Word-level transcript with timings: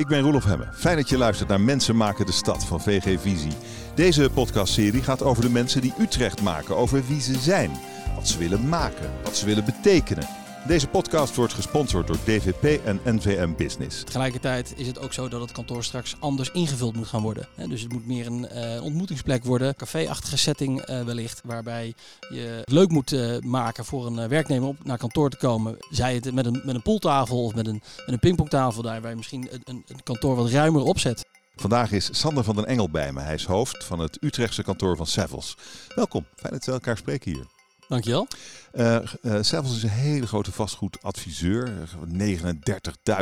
ik 0.00 0.06
ben 0.06 0.20
Roelof 0.20 0.44
Hemme. 0.44 0.66
Fijn 0.72 0.96
dat 0.96 1.08
je 1.08 1.18
luistert 1.18 1.48
naar 1.48 1.60
Mensen 1.60 1.96
maken 1.96 2.26
de 2.26 2.32
stad 2.32 2.64
van 2.64 2.80
VG 2.80 3.20
Visie. 3.20 3.52
Deze 3.94 4.30
podcastserie 4.34 5.02
gaat 5.02 5.22
over 5.22 5.42
de 5.42 5.50
mensen 5.50 5.80
die 5.80 5.94
Utrecht 5.98 6.42
maken, 6.42 6.76
over 6.76 7.06
wie 7.06 7.20
ze 7.20 7.38
zijn, 7.38 7.70
wat 8.14 8.28
ze 8.28 8.38
willen 8.38 8.68
maken, 8.68 9.10
wat 9.22 9.36
ze 9.36 9.46
willen 9.46 9.64
betekenen. 9.64 10.39
Deze 10.66 10.88
podcast 10.88 11.36
wordt 11.36 11.52
gesponsord 11.52 12.06
door 12.06 12.16
DVP 12.24 12.84
en 12.84 13.00
NVM 13.04 13.54
Business. 13.56 14.04
Tegelijkertijd 14.04 14.74
is 14.76 14.86
het 14.86 14.98
ook 14.98 15.12
zo 15.12 15.28
dat 15.28 15.40
het 15.40 15.52
kantoor 15.52 15.84
straks 15.84 16.16
anders 16.18 16.50
ingevuld 16.50 16.96
moet 16.96 17.06
gaan 17.06 17.22
worden. 17.22 17.48
Dus 17.68 17.82
het 17.82 17.92
moet 17.92 18.06
meer 18.06 18.26
een 18.26 18.48
eh, 18.48 18.82
ontmoetingsplek 18.82 19.44
worden, 19.44 19.76
café-achtige 19.76 20.36
setting 20.36 20.80
eh, 20.80 21.02
wellicht, 21.02 21.40
waarbij 21.44 21.94
je 22.28 22.40
het 22.40 22.72
leuk 22.72 22.88
moet 22.90 23.12
eh, 23.12 23.38
maken 23.38 23.84
voor 23.84 24.06
een 24.06 24.28
werknemer 24.28 24.68
om 24.68 24.76
naar 24.82 24.98
kantoor 24.98 25.30
te 25.30 25.36
komen. 25.36 25.76
Zij 25.90 26.14
het 26.14 26.34
met 26.34 26.46
een, 26.46 26.60
met 26.64 26.74
een 26.74 26.82
pooltafel 26.82 27.44
of 27.44 27.54
met 27.54 27.66
een, 27.66 27.82
met 27.96 28.08
een 28.14 28.18
pingpongtafel 28.18 28.82
daar, 28.82 29.00
waar 29.00 29.10
je 29.10 29.16
misschien 29.16 29.48
een, 29.52 29.84
een, 29.86 30.02
kantoor 30.02 30.36
wat 30.36 30.50
ruimer 30.50 30.82
opzet. 30.82 31.24
Vandaag 31.56 31.92
is 31.92 32.08
Sander 32.12 32.44
van 32.44 32.56
den 32.56 32.66
Engel 32.66 32.90
bij 32.90 33.12
me. 33.12 33.20
Hij 33.20 33.34
is 33.34 33.44
hoofd 33.44 33.84
van 33.84 33.98
het 33.98 34.18
Utrechtse 34.20 34.62
kantoor 34.62 34.96
van 34.96 35.06
Savils. 35.06 35.56
Welkom, 35.94 36.26
fijn 36.36 36.52
dat 36.52 36.64
we 36.64 36.72
elkaar 36.72 36.96
spreken 36.96 37.32
hier. 37.32 37.59
Dankjewel. 37.90 38.26
Uh, 38.74 38.98
uh, 39.22 39.38
is 39.38 39.52
een 39.82 39.88
hele 39.88 40.26
grote 40.26 40.52
vastgoedadviseur. 40.52 41.88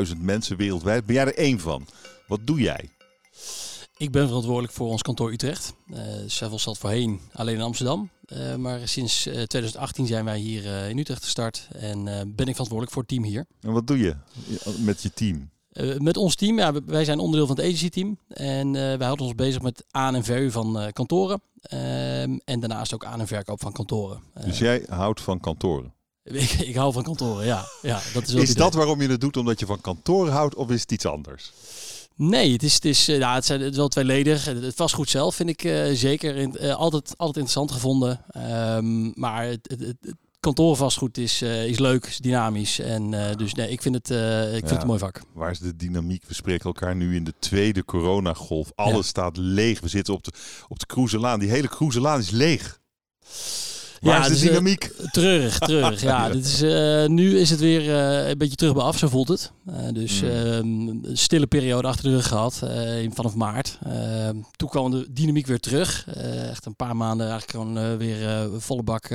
39.000 0.08 0.16
mensen 0.18 0.56
wereldwijd. 0.56 1.06
Ben 1.06 1.14
jij 1.14 1.24
er 1.24 1.34
één 1.34 1.60
van? 1.60 1.86
Wat 2.26 2.40
doe 2.44 2.60
jij? 2.60 2.90
Ik 3.96 4.10
ben 4.10 4.26
verantwoordelijk 4.26 4.72
voor 4.72 4.88
ons 4.88 5.02
kantoor 5.02 5.32
Utrecht. 5.32 5.74
Uh, 5.86 5.98
zat 6.56 6.78
voorheen 6.78 7.20
alleen 7.32 7.54
in 7.54 7.60
Amsterdam. 7.60 8.10
Uh, 8.26 8.54
maar 8.54 8.88
sinds 8.88 9.26
uh, 9.26 9.32
2018 9.32 10.06
zijn 10.06 10.24
wij 10.24 10.38
hier 10.38 10.88
in 10.88 10.98
Utrecht 10.98 11.22
gestart 11.22 11.68
en 11.72 12.04
ben 12.04 12.46
ik 12.46 12.52
verantwoordelijk 12.52 12.92
voor 12.92 13.02
het 13.02 13.10
team 13.10 13.24
hier. 13.24 13.46
En 13.60 13.72
wat 13.72 13.86
doe 13.86 13.98
je 13.98 14.16
met 14.78 15.02
je 15.02 15.12
team? 15.12 15.50
Uh, 15.72 15.96
met 15.98 16.16
ons 16.16 16.34
team, 16.34 16.58
ja, 16.58 16.72
wij 16.86 17.04
zijn 17.04 17.18
onderdeel 17.18 17.46
van 17.46 17.56
het 17.56 17.64
agency 17.64 17.88
team. 17.88 18.18
En 18.28 18.66
uh, 18.66 18.72
wij 18.72 19.04
houden 19.06 19.26
ons 19.26 19.34
bezig 19.34 19.62
met 19.62 19.84
aan- 19.90 20.14
en 20.14 20.24
verhuur 20.24 20.52
van 20.52 20.82
uh, 20.82 20.86
kantoren. 20.92 21.40
Ehm, 21.60 22.38
en 22.44 22.60
daarnaast 22.60 22.94
ook 22.94 23.04
aan- 23.04 23.20
en 23.20 23.26
verkoop 23.26 23.60
van 23.60 23.72
kantoren. 23.72 24.22
Dus 24.44 24.58
jij 24.58 24.84
houdt 24.88 25.20
van 25.20 25.40
kantoren? 25.40 25.92
Ik, 26.22 26.50
ik, 26.50 26.74
hou 26.74 26.92
van 26.92 27.02
kantoren, 27.02 27.46
ja. 27.46 27.64
ja 27.82 28.00
dat 28.12 28.28
is 28.28 28.34
is 28.34 28.54
dat 28.54 28.74
waarom 28.74 29.02
je 29.02 29.08
het 29.08 29.20
doet, 29.20 29.36
omdat 29.36 29.60
je 29.60 29.66
van 29.66 29.80
kantoren 29.80 30.32
houdt, 30.32 30.54
of 30.54 30.70
is 30.70 30.80
het 30.80 30.92
iets 30.92 31.06
anders? 31.06 31.52
Nee, 32.14 32.52
het 32.52 32.62
is, 32.62 32.74
het 32.74 32.84
is, 32.84 33.06
ja, 33.06 33.34
het 33.34 33.44
zijn 33.44 33.60
het 33.60 33.70
is 33.70 33.76
wel 33.76 33.88
tweeledig. 33.88 34.44
Het 34.44 34.74
vastgoed 34.74 35.10
zelf 35.10 35.34
vind 35.34 35.48
ik 35.48 35.60
zeker 35.96 36.36
in, 36.36 36.58
altijd, 36.60 37.14
altijd 37.16 37.36
interessant 37.36 37.72
gevonden. 37.72 38.24
Um, 38.76 39.12
maar 39.14 39.44
het, 39.46 39.60
het, 39.68 39.80
het 39.80 40.14
kantoorvastgoed 40.40 41.18
is, 41.18 41.42
uh, 41.42 41.66
is 41.66 41.78
leuk, 41.78 42.06
is 42.06 42.18
dynamisch. 42.18 42.78
En 42.78 43.12
uh, 43.12 43.34
dus 43.36 43.54
nee, 43.54 43.70
ik 43.70 43.82
vind 43.82 43.94
het, 43.94 44.10
uh, 44.10 44.44
ik 44.44 44.58
vind 44.58 44.70
het 44.70 44.80
een 44.80 44.86
mooi 44.86 44.98
vak. 44.98 45.20
Waar 45.34 45.50
is 45.50 45.58
de 45.58 45.76
dynamiek? 45.76 46.24
We 46.26 46.34
spreken 46.34 46.64
elkaar 46.64 46.96
nu 46.96 47.14
in 47.14 47.24
de 47.24 47.34
tweede 47.38 47.84
coronagolf. 47.84 48.72
Alles 48.74 48.96
ja. 48.96 49.02
staat 49.02 49.36
leeg. 49.36 49.80
We 49.80 49.88
zitten 49.88 50.14
op 50.14 50.24
de, 50.24 50.32
op 50.68 50.78
de 50.78 50.86
Cruiselaan. 50.86 51.38
Die 51.40 51.50
hele 51.50 51.68
Cruiselaan 51.68 52.18
is 52.18 52.30
leeg. 52.30 52.80
Waar 54.00 54.14
ja, 54.14 54.20
is 54.20 54.26
de 54.26 54.32
dus, 54.32 54.42
dynamiek? 54.42 54.90
Uh, 55.00 55.06
treurig, 55.06 55.58
treurig. 55.68 56.02
ja. 56.02 56.28
Dit 56.28 56.44
is, 56.44 56.62
uh, 56.62 57.06
nu 57.06 57.38
is 57.38 57.50
het 57.50 57.60
weer 57.60 57.82
uh, 57.82 58.28
een 58.28 58.38
beetje 58.38 58.56
terug 58.56 58.74
bij 58.74 58.82
af, 58.82 58.98
zo 58.98 59.08
voelt 59.08 59.28
het. 59.28 59.52
dus 59.92 60.22
mm. 60.22 60.28
een 60.28 61.06
stille 61.12 61.46
periode 61.46 61.88
achter 61.88 62.04
de 62.04 62.10
rug 62.10 62.28
gehad, 62.28 62.62
vanaf 63.14 63.34
maart. 63.34 63.78
Ehm, 63.84 64.36
toen 64.56 64.68
kwam 64.68 64.90
de 64.90 65.06
dynamiek 65.10 65.46
weer 65.46 65.60
terug. 65.60 66.06
echt 66.50 66.66
een 66.66 66.76
paar 66.76 66.96
maanden 66.96 67.28
eigenlijk 67.28 67.50
gewoon 67.50 67.98
weer 67.98 68.50
volle 68.58 68.82
bak 68.82 69.12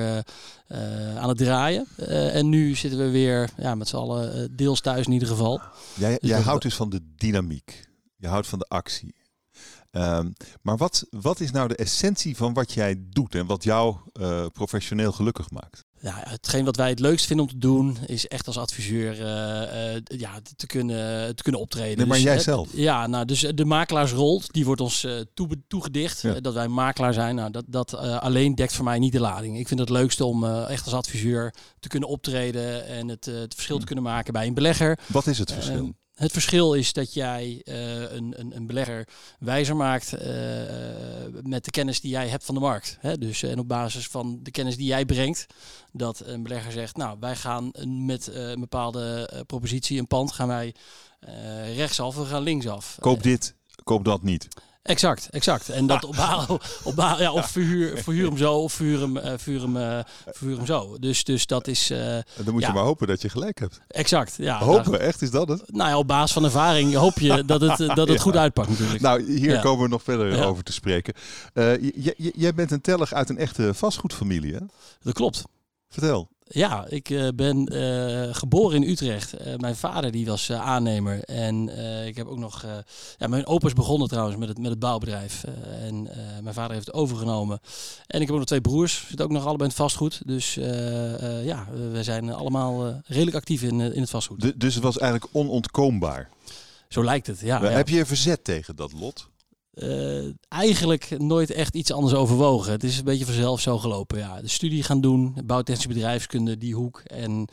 aan 1.18 1.30
het 1.30 1.38
draaien. 1.38 1.88
en 2.34 2.50
nu 2.50 2.76
zitten 2.76 3.00
we 3.00 3.10
weer 3.10 3.50
ja, 3.58 3.76
met 3.76 3.88
z'n 3.88 3.96
allen 3.96 4.56
deels 4.56 4.82
thuis 4.82 5.06
in 5.06 5.12
ieder 5.12 5.28
geval. 5.28 5.62
Jij, 5.94 6.18
dus 6.20 6.30
jij 6.30 6.42
houdt 6.42 6.64
dus 6.64 6.76
van 6.76 6.90
de 6.90 7.00
dynamiek. 7.16 7.88
Je 8.16 8.28
houdt 8.28 8.48
van 8.48 8.60
de 8.60 8.66
actie. 8.68 9.16
Um, 9.96 10.34
maar 10.62 10.78
wat, 10.78 11.06
wat 11.10 11.40
is 11.40 11.52
nou 11.52 11.68
de 11.68 11.76
essentie 11.76 12.36
van 12.36 12.54
wat 12.54 12.72
jij 12.74 12.96
doet 13.10 13.36
en 13.36 13.46
wat 13.46 13.64
jou 13.64 13.96
uh, 14.20 14.46
professioneel 14.54 15.12
gelukkig 15.12 15.52
maakt? 15.52 15.86
Ja, 16.00 16.22
hetgeen 16.24 16.66
wat 16.66 16.76
wij 16.76 16.90
het 16.90 17.00
leukst 17.00 17.26
vinden 17.26 17.46
om 17.46 17.52
te 17.52 17.58
doen, 17.58 17.98
is 18.06 18.28
echt 18.28 18.48
als 18.48 18.58
adviseur 18.58 19.20
uh, 19.20 19.94
uh, 19.94 20.02
ja, 20.20 20.40
te, 20.56 20.68
kunnen, 20.68 21.36
te 21.36 21.44
kunnen 21.44 21.62
optreden. 21.62 21.98
Nee, 21.98 22.06
maar 22.06 22.16
dus, 22.16 22.26
jij 22.26 22.40
zelf? 22.40 22.70
Ja, 22.72 23.08
nou, 23.08 23.26
dus 23.26 23.40
de 23.40 23.66
makelaarsrol, 23.66 24.42
die 24.48 24.66
wordt 24.66 24.82
ons 24.82 25.08
toe, 25.34 25.48
toegedicht. 25.68 26.22
Ja. 26.22 26.40
dat 26.40 26.54
wij 26.54 26.68
makelaar 26.68 27.14
zijn, 27.14 27.36
nou, 27.36 27.52
dat, 27.52 27.66
dat 27.68 27.94
alleen 27.96 28.56
dekt 28.56 28.74
voor 28.74 28.86
mij 28.86 29.00
niet 29.00 29.12
de 29.12 29.20
lading. 29.20 29.60
Ik 29.60 29.68
vind 29.68 29.80
het 29.80 29.90
leukste 29.90 30.26
om 30.26 30.46
echt 30.46 30.86
als 30.86 30.94
adviseur 30.94 31.54
te 31.80 31.88
kunnen 31.88 32.10
optreden 32.10 32.88
en 32.88 33.08
het, 33.08 33.26
het 33.26 33.54
verschil 33.54 33.80
te 33.80 33.86
kunnen 33.86 34.04
maken 34.04 34.34
bij 34.34 34.48
een 34.48 34.54
belegger. 34.54 35.00
Wat 35.08 35.28
is 35.28 35.38
het 35.38 35.52
verschil? 35.52 35.94
Het 36.14 36.32
verschil 36.32 36.74
is 36.74 36.94
dat 36.94 37.14
jij 37.14 37.62
uh, 37.66 38.12
een, 38.12 38.34
een, 38.40 38.56
een, 38.56 38.68
belegger 38.68 39.08
wijzer 39.40 39.76
maakt 39.76 40.14
uh, 40.14 40.20
met 41.42 41.66
de 41.66 41.72
kennis 41.72 42.02
die 42.02 42.12
jij 42.12 42.28
hebt 42.28 42.44
van 42.44 42.56
de 42.56 42.62
markt. 42.62 42.98
Hè? 43.00 43.18
Dus 43.18 43.44
en 43.44 43.60
op 43.60 43.68
basis 43.68 44.08
van 44.08 44.40
de 44.42 44.52
kennis 44.52 44.78
die 44.78 44.86
jij 44.86 45.06
brengt, 45.06 45.46
dat 45.92 46.20
een 46.26 46.44
belegger 46.44 46.72
zegt, 46.72 46.98
nou 46.98 47.18
wij 47.20 47.36
gaan 47.36 47.72
met 47.88 48.28
een 48.28 48.60
bepaalde 48.60 49.30
propositie, 49.48 50.00
een 50.00 50.08
pand, 50.08 50.32
gaan 50.32 50.48
wij 50.48 50.76
rechtsaf, 51.76 52.16
we 52.16 52.26
gaan 52.26 52.44
linksaf. 52.44 52.98
Koop 53.00 53.24
dit, 53.24 53.56
koop 53.84 54.06
dat 54.06 54.24
niet. 54.24 54.48
Exact, 54.84 55.28
exact. 55.30 55.70
En 55.70 55.88
dat 55.88 56.04
op, 56.04 56.16
op, 56.84 56.96
ja, 56.96 57.32
of 57.32 57.50
verhuur, 57.50 57.98
verhuur 57.98 58.28
hem 58.28 58.38
zo 58.38 58.54
of 58.54 58.74
verhuur 58.74 59.00
hem, 59.00 59.18
uh, 59.18 59.34
verhuur 59.38 59.62
hem, 59.62 59.78
uh, 59.78 60.00
verhuur 60.26 60.58
hem 60.58 60.66
zo. 60.66 60.98
Dus, 61.00 61.24
dus 61.24 61.46
dat 61.46 61.68
is... 61.68 61.92
Uh, 61.92 62.16
en 62.16 62.24
dan 62.44 62.54
moet 62.54 62.62
ja. 62.62 62.68
je 62.68 62.74
maar 62.74 62.84
hopen 62.84 63.08
dat 63.08 63.22
je 63.22 63.30
gelijk 63.30 63.60
hebt. 63.60 63.80
Exact, 63.88 64.36
ja. 64.38 64.60
Hopen, 64.60 64.92
nou, 64.92 65.04
echt? 65.04 65.22
Is 65.22 65.32
dat 65.32 65.48
het? 65.48 65.64
Nou 65.72 65.90
ja, 65.90 65.98
op 65.98 66.08
basis 66.08 66.32
van 66.32 66.44
ervaring 66.44 66.94
hoop 66.94 67.20
je 67.20 67.46
dat 67.46 67.62
het, 67.62 67.78
dat 67.78 67.98
het 67.98 68.10
ja. 68.18 68.20
goed 68.20 68.36
uitpakt 68.36 68.70
natuurlijk. 68.70 69.02
Nou, 69.02 69.24
hier 69.40 69.60
komen 69.60 69.84
we 69.84 69.90
nog 69.90 70.04
verder 70.04 70.46
over 70.46 70.64
te 70.64 70.74
spreken. 70.74 71.14
jij 72.34 72.54
bent 72.54 72.72
een 72.72 72.82
tellig 72.82 73.14
uit 73.14 73.30
een 73.30 73.38
echte 73.38 73.74
vastgoedfamilie, 73.74 74.54
hè? 74.54 74.62
Dat 75.02 75.14
klopt. 75.14 75.44
Vertel. 75.90 76.30
Ja, 76.54 76.86
ik 76.88 77.10
uh, 77.10 77.28
ben 77.36 77.74
uh, 77.74 78.36
geboren 78.36 78.84
in 78.84 78.90
Utrecht. 78.90 79.34
Uh, 79.34 79.56
mijn 79.56 79.76
vader 79.76 80.12
die 80.12 80.26
was 80.26 80.52
aannemer. 80.52 81.24
En 81.24 81.70
ik 82.08 82.16
heb 82.16 82.28
ook 82.28 82.38
nog... 82.38 82.66
ja, 83.18 83.28
mijn 83.28 83.46
opa 83.46 83.68
is 83.68 83.74
begonnen 83.74 84.08
trouwens 84.08 84.38
met 84.38 84.48
het, 84.48 84.58
met 84.58 84.70
het 84.70 84.80
bouwbedrijf. 84.80 85.44
en 85.82 86.10
mijn 86.42 86.54
vader 86.56 86.74
heeft 86.74 86.86
het 86.86 86.96
overgenomen. 86.96 87.60
En 88.08 88.22
ik 88.22 88.26
heb 88.26 88.32
ook 88.32 88.38
nog 88.38 88.46
twee 88.46 88.62
broers. 88.62 89.06
Zitten 89.08 89.26
ook 89.26 89.32
nog 89.32 89.46
allebei 89.46 89.64
in 89.64 89.70
het 89.70 89.78
vastgoed. 89.78 90.22
Dus 90.26 90.54
ja, 91.44 91.68
we 91.92 92.04
zijn 92.04 92.34
allemaal 92.34 93.02
redelijk 93.06 93.36
actief 93.36 93.62
in, 93.62 93.80
in 93.80 94.02
het 94.02 94.10
vastgoed. 94.10 94.60
Dus 94.60 94.74
het 94.74 94.84
was 94.84 94.98
eigenlijk 94.98 95.36
onontkoombaar? 95.36 96.30
Zo 96.88 97.04
lijkt 97.04 97.28
het, 97.28 97.40
ja. 97.40 97.62
Heb 97.62 97.88
ja. 97.88 97.94
je 97.94 98.00
je 98.00 98.06
verzet 98.06 98.44
tegen 98.44 98.76
dat 98.76 98.94
lot? 98.94 99.32
Uh, 99.76 100.26
eigenlijk 100.50 101.20
nooit 101.20 101.52
echt 101.52 101.76
iets 101.76 101.92
anders 101.92 102.14
overwogen. 102.14 102.72
Het 102.72 102.84
is 102.84 102.98
een 102.98 103.04
beetje 103.04 103.26
vanzelf 103.26 103.62
zo 103.62 103.78
gelopen. 103.78 104.18
Ja. 104.18 104.42
De 104.42 104.48
studie 104.48 104.84
gaan 104.84 105.02
doen, 105.02 105.38
bouwtechnische 105.46 105.94
bedrijfskunde, 105.94 106.58
die 106.58 106.76
hoek. 106.76 107.00
En 107.00 107.48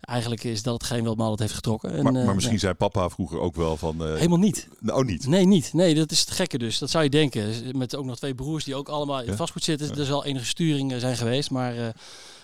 eigenlijk 0.00 0.44
is 0.44 0.62
dat 0.62 0.74
hetgeen 0.74 1.04
wat 1.04 1.16
me 1.16 1.22
altijd 1.22 1.40
heeft 1.40 1.54
getrokken. 1.54 1.92
En, 1.94 2.02
maar, 2.02 2.12
maar 2.12 2.24
uh, 2.24 2.34
misschien 2.34 2.58
zei 2.58 2.74
papa 2.74 3.08
vroeger 3.08 3.38
ook 3.40 3.56
wel 3.56 3.76
van... 3.76 4.06
Uh, 4.06 4.14
Helemaal 4.14 4.38
niet. 4.38 4.68
Nou, 4.80 5.04
niet? 5.04 5.26
Nee, 5.26 5.46
niet. 5.46 5.72
Nee, 5.72 5.94
dat 5.94 6.10
is 6.10 6.20
het 6.20 6.30
gekke 6.30 6.58
dus. 6.58 6.78
Dat 6.78 6.90
zou 6.90 7.04
je 7.04 7.10
denken. 7.10 7.76
Met 7.78 7.96
ook 7.96 8.04
nog 8.04 8.16
twee 8.16 8.34
broers 8.34 8.64
die 8.64 8.74
ook 8.74 8.88
allemaal 8.88 9.20
in 9.20 9.30
Ja. 9.30 9.36
vastgoed 9.36 9.64
zitten. 9.64 9.98
Er 9.98 10.04
zal 10.04 10.24
enige 10.24 10.46
sturing 10.46 10.94
zijn 10.98 11.16
geweest, 11.16 11.50
maar... 11.50 11.76
uh, 11.76 11.88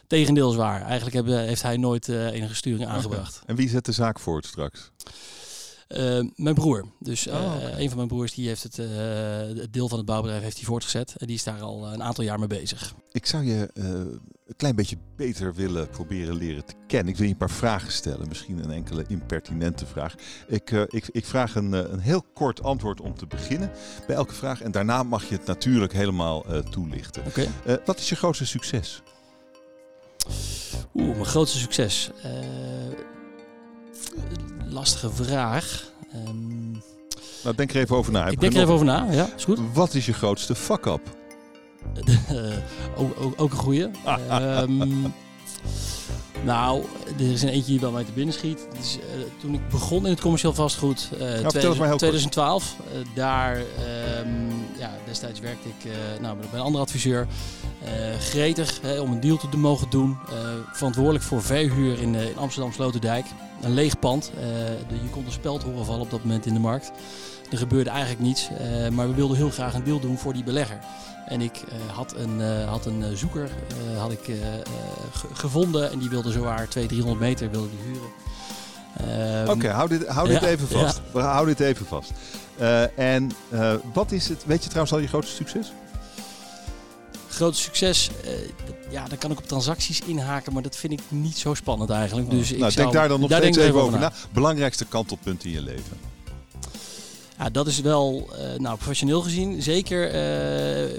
Tegendeel 0.06 0.50
is 0.50 0.56
waar. 0.56 0.82
Eigenlijk 0.82 1.28
heeft 1.28 1.62
hij 1.62 1.76
nooit 1.76 2.08
enige 2.08 2.54
sturing 2.54 2.88
aangebracht. 2.88 3.42
En 3.46 3.56
wie 3.56 3.68
zet 3.68 3.84
de 3.84 3.92
zaak 3.92 4.18
voort 4.20 4.46
straks? 4.46 4.90
Uh, 5.88 6.24
mijn 6.34 6.54
broer. 6.54 6.84
Dus 6.98 7.26
uh, 7.26 7.34
Oh, 7.34 7.56
okay. 7.56 7.80
een 7.80 7.88
van 7.88 7.96
mijn 7.96 8.08
broers 8.08 8.34
die 8.34 8.48
heeft 8.48 8.62
het, 8.62 8.78
uh, 8.78 8.86
het 9.62 9.72
deel 9.72 9.88
van 9.88 9.98
het 9.98 10.06
bouwbedrijf 10.06 10.42
heeft 10.42 10.56
hij 10.56 10.64
voortgezet. 10.64 11.14
En 11.18 11.26
die 11.26 11.36
is 11.36 11.44
daar 11.44 11.60
al 11.60 11.92
een 11.92 12.02
aantal 12.02 12.24
jaar 12.24 12.38
mee 12.38 12.48
bezig. 12.48 12.94
Ik 13.12 13.26
zou 13.26 13.44
je 13.44 13.70
uh, 13.74 13.84
een 14.46 14.56
klein 14.56 14.76
beetje 14.76 14.96
beter 15.16 15.54
willen 15.54 15.88
proberen 15.88 16.34
leren 16.34 16.64
te 16.64 16.74
kennen. 16.86 17.12
Ik 17.12 17.16
wil 17.16 17.26
je 17.26 17.32
een 17.32 17.38
paar 17.38 17.50
vragen 17.50 17.92
stellen. 17.92 18.28
Misschien 18.28 18.64
een 18.64 18.70
enkele 18.70 19.04
impertinente 19.08 19.86
vraag. 19.86 20.14
Ik, 20.48 20.70
uh, 20.70 20.82
ik, 20.86 21.08
ik 21.12 21.24
vraag 21.24 21.54
een, 21.54 21.72
een 21.72 22.00
heel 22.00 22.24
kort 22.34 22.62
antwoord 22.62 23.00
om 23.00 23.14
te 23.14 23.26
beginnen 23.26 23.70
bij 24.06 24.16
elke 24.16 24.34
vraag. 24.34 24.60
En 24.60 24.70
daarna 24.70 25.02
mag 25.02 25.28
je 25.28 25.34
het 25.34 25.46
natuurlijk 25.46 25.92
helemaal 25.92 26.52
uh, 26.52 26.58
toelichten. 26.58 27.22
Okay. 27.26 27.48
wat 27.84 27.98
is 27.98 28.08
je 28.08 28.16
grootste 28.16 28.46
succes? 28.46 29.02
Oeh, 30.94 31.12
mijn 31.14 31.24
grootste 31.24 31.58
succes. 31.58 32.10
Lastige 34.76 35.10
vraag. 35.10 35.90
Um, 36.28 36.82
nou, 37.44 37.56
denk 37.56 37.70
er 37.72 37.80
even 37.80 37.96
over 37.96 38.12
na. 38.12 38.26
Ik 38.26 38.40
denk 38.40 38.54
er 38.54 38.60
even 38.60 38.74
over 38.74 38.86
na, 38.86 39.06
ja, 39.10 39.28
is 39.36 39.44
goed. 39.44 39.58
Wat 39.72 39.94
is 39.94 40.06
je 40.06 40.12
grootste 40.12 40.54
fuck-up? 40.54 41.00
ook, 42.96 43.12
ook, 43.20 43.34
ook, 43.36 43.50
een 43.50 43.56
goeie. 43.56 43.90
um, 44.30 44.92
nou, 46.44 46.84
er 47.18 47.32
is 47.32 47.42
een 47.42 47.48
eentje 47.48 47.70
die 47.70 47.80
wel 47.80 47.90
mij 47.90 48.04
te 48.04 48.12
binnen 48.12 48.34
schiet. 48.34 48.68
Dus, 48.76 48.98
uh, 48.98 49.02
toen 49.40 49.54
ik 49.54 49.68
begon 49.68 50.04
in 50.04 50.10
het 50.10 50.20
commercieel 50.20 50.54
vastgoed, 50.54 51.08
uh, 51.12 51.18
nou, 51.18 51.46
2000, 51.46 51.98
2012, 51.98 52.76
uh, 52.78 52.98
daar, 53.14 53.56
um, 53.56 54.48
ja, 54.78 54.90
destijds 55.06 55.40
werkte 55.40 55.68
ik 55.68 55.90
nou, 56.20 56.36
bij 56.36 56.48
een 56.52 56.64
andere 56.64 56.84
adviseur. 56.84 57.26
gretig 58.18 58.80
hè, 58.82 59.00
om 59.00 59.12
een 59.12 59.20
deal 59.20 59.36
te 59.36 59.56
mogen 59.56 59.90
doen. 59.90 60.16
verantwoordelijk 60.72 61.24
voor 61.24 61.42
verhuur 61.42 62.00
in, 62.00 62.14
in 62.14 62.36
Amsterdam 62.36 62.72
Sloterdijk. 62.72 63.26
Een 63.62 63.74
leeg 63.74 63.98
pand. 63.98 64.30
De, 64.88 64.94
je 64.94 65.10
kon 65.10 65.24
een 65.26 65.32
speld 65.32 65.62
horen 65.62 65.84
vallen 65.84 66.00
op 66.00 66.10
dat 66.10 66.22
moment 66.22 66.46
in 66.46 66.54
de 66.54 66.60
markt. 66.60 66.92
Er 67.50 67.58
gebeurde 67.58 67.90
eigenlijk 67.90 68.20
niets. 68.20 68.48
maar 68.92 69.08
we 69.08 69.14
wilden 69.14 69.36
heel 69.36 69.50
graag 69.50 69.74
een 69.74 69.84
deal 69.84 70.00
doen 70.00 70.18
voor 70.18 70.32
die 70.32 70.44
belegger. 70.44 70.78
En 71.26 71.40
ik 71.40 71.62
had 71.92 72.14
een, 72.16 72.64
had 72.64 72.86
een 72.86 73.16
zoeker 73.16 73.50
had 73.98 74.12
ik, 74.12 74.30
gevonden 75.32 75.90
en 75.90 75.98
die 75.98 76.08
wilde 76.08 76.30
zowaar 76.30 76.68
200, 76.68 76.88
300 76.88 77.20
meter 77.20 77.50
wilde 77.50 77.68
die 77.70 77.78
huren. 77.92 78.10
Ehm, 78.96 79.50
Oké, 79.50 79.68
hou 79.68 79.88
dit, 79.88 80.06
hou 80.06 80.28
dit 80.28 80.42
even 80.42 80.68
vast. 80.68 81.00
We 81.12 81.20
houden 81.20 81.56
dit 81.56 81.66
even 81.66 81.86
vast. 81.86 82.12
En 82.96 83.30
wat 83.92 84.12
is 84.12 84.28
het, 84.28 84.44
weet 84.46 84.62
je 84.62 84.68
trouwens 84.68 84.94
al 84.94 85.00
je 85.00 85.08
grootste 85.08 85.34
succes? 85.34 85.72
Grootste 87.36 87.62
succes, 87.62 88.10
uh, 88.24 88.30
ja, 88.90 89.08
daar 89.08 89.18
kan 89.18 89.30
ik 89.30 89.38
op 89.38 89.46
transacties 89.46 90.00
inhaken, 90.00 90.52
maar 90.52 90.62
dat 90.62 90.76
vind 90.76 90.92
ik 90.92 91.00
niet 91.08 91.38
zo 91.38 91.54
spannend 91.54 91.90
eigenlijk. 91.90 92.30
Dus 92.30 92.52
ik 92.52 92.58
nou, 92.58 92.70
zou, 92.70 92.84
denk 92.84 92.96
daar 92.96 93.08
dan 93.08 93.20
nog 93.20 93.28
daar 93.28 93.40
steeds 93.40 93.56
even 93.56 93.80
over 93.80 93.98
na. 93.98 94.12
Belangrijkste 94.32 94.84
kantelpunt 94.84 95.44
in 95.44 95.50
je 95.50 95.62
leven? 95.62 96.05
Ja, 97.38 97.50
dat 97.50 97.66
is 97.66 97.80
wel, 97.80 98.30
nou, 98.58 98.76
professioneel 98.76 99.20
gezien, 99.20 99.62
zeker 99.62 100.16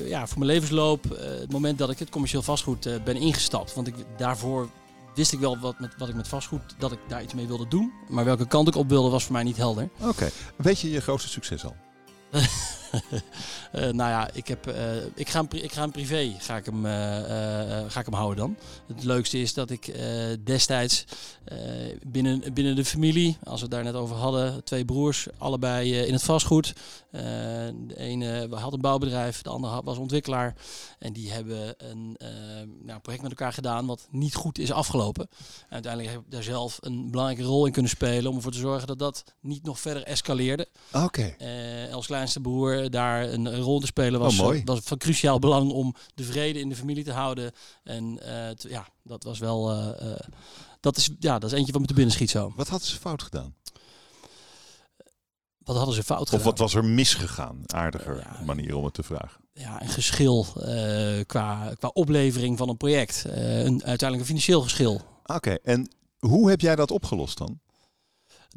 ja, 0.08 0.28
voor 0.28 0.38
mijn 0.38 0.52
levensloop, 0.52 1.04
het 1.20 1.52
moment 1.52 1.78
dat 1.78 1.90
ik 1.90 2.00
het 2.00 2.10
commercieel 2.10 2.42
vastgoed 2.42 2.90
ben 3.04 3.16
ingestapt. 3.16 3.74
Want 3.74 3.88
ik, 3.88 3.96
daarvoor 4.18 4.70
wist 5.18 5.34
ik 5.34 5.40
wel 5.40 5.58
wat, 5.60 5.80
met, 5.80 5.94
wat 5.98 6.10
ik 6.10 6.16
met 6.16 6.28
vastgoed, 6.28 6.62
dat 6.78 6.92
ik 6.92 7.00
daar 7.08 7.24
iets 7.24 7.34
mee 7.34 7.48
wilde 7.48 7.68
doen. 7.68 7.92
Maar 8.10 8.26
welke 8.26 8.48
kant 8.48 8.68
ik 8.68 8.76
op 8.76 8.90
wilde, 8.90 9.10
was 9.10 9.24
voor 9.24 9.34
mij 9.34 9.44
niet 9.44 9.58
helder. 9.58 9.90
Oké. 10.00 10.30
Weet 10.56 10.80
je 10.80 10.92
je 10.92 11.02
grootste 11.02 11.30
succes 11.30 11.66
al? 11.66 11.76
uh, 12.94 13.02
nou 14.00 14.10
ja, 14.10 14.30
ik, 14.34 14.48
heb, 14.48 14.68
uh, 14.68 14.76
ik, 15.16 15.30
ga 15.30 15.40
hem, 15.40 15.62
ik 15.62 15.72
ga 15.72 15.82
hem 15.82 15.92
privé 15.92 16.36
ga 16.40 16.58
ik 16.58 16.66
hem, 16.66 16.86
uh, 16.86 16.92
ga 17.88 18.00
ik 18.00 18.06
hem 18.06 18.14
houden 18.14 18.38
dan. 18.38 18.58
Het 18.88 19.04
leukste 19.04 19.40
is 19.40 19.54
dat 19.54 19.70
ik 19.70 19.96
destijds 20.44 21.06
binnen, 22.08 22.54
binnen 22.54 22.76
de 22.76 22.86
familie, 22.86 23.38
als 23.44 23.56
we 23.56 23.66
het 23.66 23.72
daar 23.72 23.84
net 23.84 23.94
over 23.94 24.16
hadden, 24.16 24.64
twee 24.64 24.86
broers, 24.86 25.28
allebei 25.38 25.96
in 25.96 26.14
het 26.14 26.24
vastgoed. 26.24 26.74
de 27.12 27.96
ene 27.96 28.48
had 28.52 28.74
een 28.74 28.82
bouwbedrijf, 28.82 29.42
de 29.42 29.50
andere 29.50 29.82
was 29.84 29.98
ontwikkelaar. 29.98 30.56
En 31.00 31.14
die 31.14 31.32
hebben 31.32 31.76
een 31.78 32.18
nou, 32.84 33.00
project 33.00 33.22
met 33.22 33.32
elkaar 33.32 33.54
gedaan 33.54 33.86
wat 33.86 34.08
niet 34.12 34.36
goed 34.36 34.60
is 34.60 34.72
afgelopen. 34.72 35.28
En 35.68 35.74
uiteindelijk 35.74 36.14
heb 36.14 36.24
ik 36.26 36.32
daar 36.32 36.44
zelf 36.44 36.78
een 36.82 37.12
belangrijke 37.12 37.44
rol 37.44 37.66
in 37.66 37.72
kunnen 37.72 37.92
spelen 37.92 38.30
om 38.30 38.36
ervoor 38.36 38.52
te 38.52 38.58
zorgen 38.58 38.88
dat 38.88 39.00
dat 39.00 39.24
niet 39.40 39.64
nog 39.64 39.80
verder 39.80 40.04
escaleerde. 40.04 40.68
Oké. 40.94 41.36
als 41.92 42.06
kleinste 42.06 42.40
broer 42.40 42.77
daar 42.90 43.34
een 43.34 43.60
rol 43.60 43.80
te 43.80 43.86
spelen 43.86 44.20
was, 44.20 44.40
oh, 44.40 44.56
was 44.66 44.80
van 44.84 44.98
cruciaal 44.98 45.40
belang 45.40 45.72
om 45.72 45.96
de 46.16 46.24
vrede 46.24 46.60
in 46.60 46.70
de 46.70 46.76
familie 46.76 47.04
te 47.04 47.12
houden. 47.12 47.52
En 47.84 48.20
uh, 48.24 48.72
ja, 48.72 48.88
dat 49.04 49.24
was 49.24 49.40
wel. 49.40 49.72
Uh, 49.72 50.16
dat, 50.80 50.98
is, 50.98 51.10
ja, 51.20 51.40
dat 51.40 51.52
is 51.52 51.58
eentje 51.58 51.72
van 51.72 51.82
me 51.82 51.88
te 51.88 51.94
binnen 51.94 52.14
schiet 52.14 52.30
zo. 52.30 52.54
Wat 52.56 52.68
hadden 52.68 52.88
ze 52.88 52.98
fout 52.98 53.24
gedaan? 53.24 53.56
Wat 55.58 55.76
hadden 55.76 55.96
ze 55.96 56.04
fout 56.04 56.30
gedaan? 56.30 56.40
Of 56.40 56.46
wat 56.46 56.58
was 56.58 56.74
er 56.74 56.86
misgegaan? 56.86 57.62
Aardiger 57.66 58.28
manier 58.46 58.76
om 58.76 58.84
het 58.84 58.94
te 58.94 59.04
vragen. 59.04 59.42
Ja, 59.54 59.82
een 59.82 59.90
geschil 59.90 60.46
qua, 61.26 61.74
qua 61.80 61.90
oplevering 61.94 62.58
van 62.58 62.70
een 62.70 62.78
project. 62.78 63.24
een, 63.28 63.84
uiteindelijk 63.84 64.20
een 64.20 64.26
financieel 64.26 64.62
geschil. 64.62 65.02
Oké, 65.26 65.58
en 65.64 65.90
hoe 66.20 66.50
heb 66.50 66.62
jij 66.62 66.76
dat 66.76 66.92
opgelost 66.92 67.38
dan? 67.38 67.60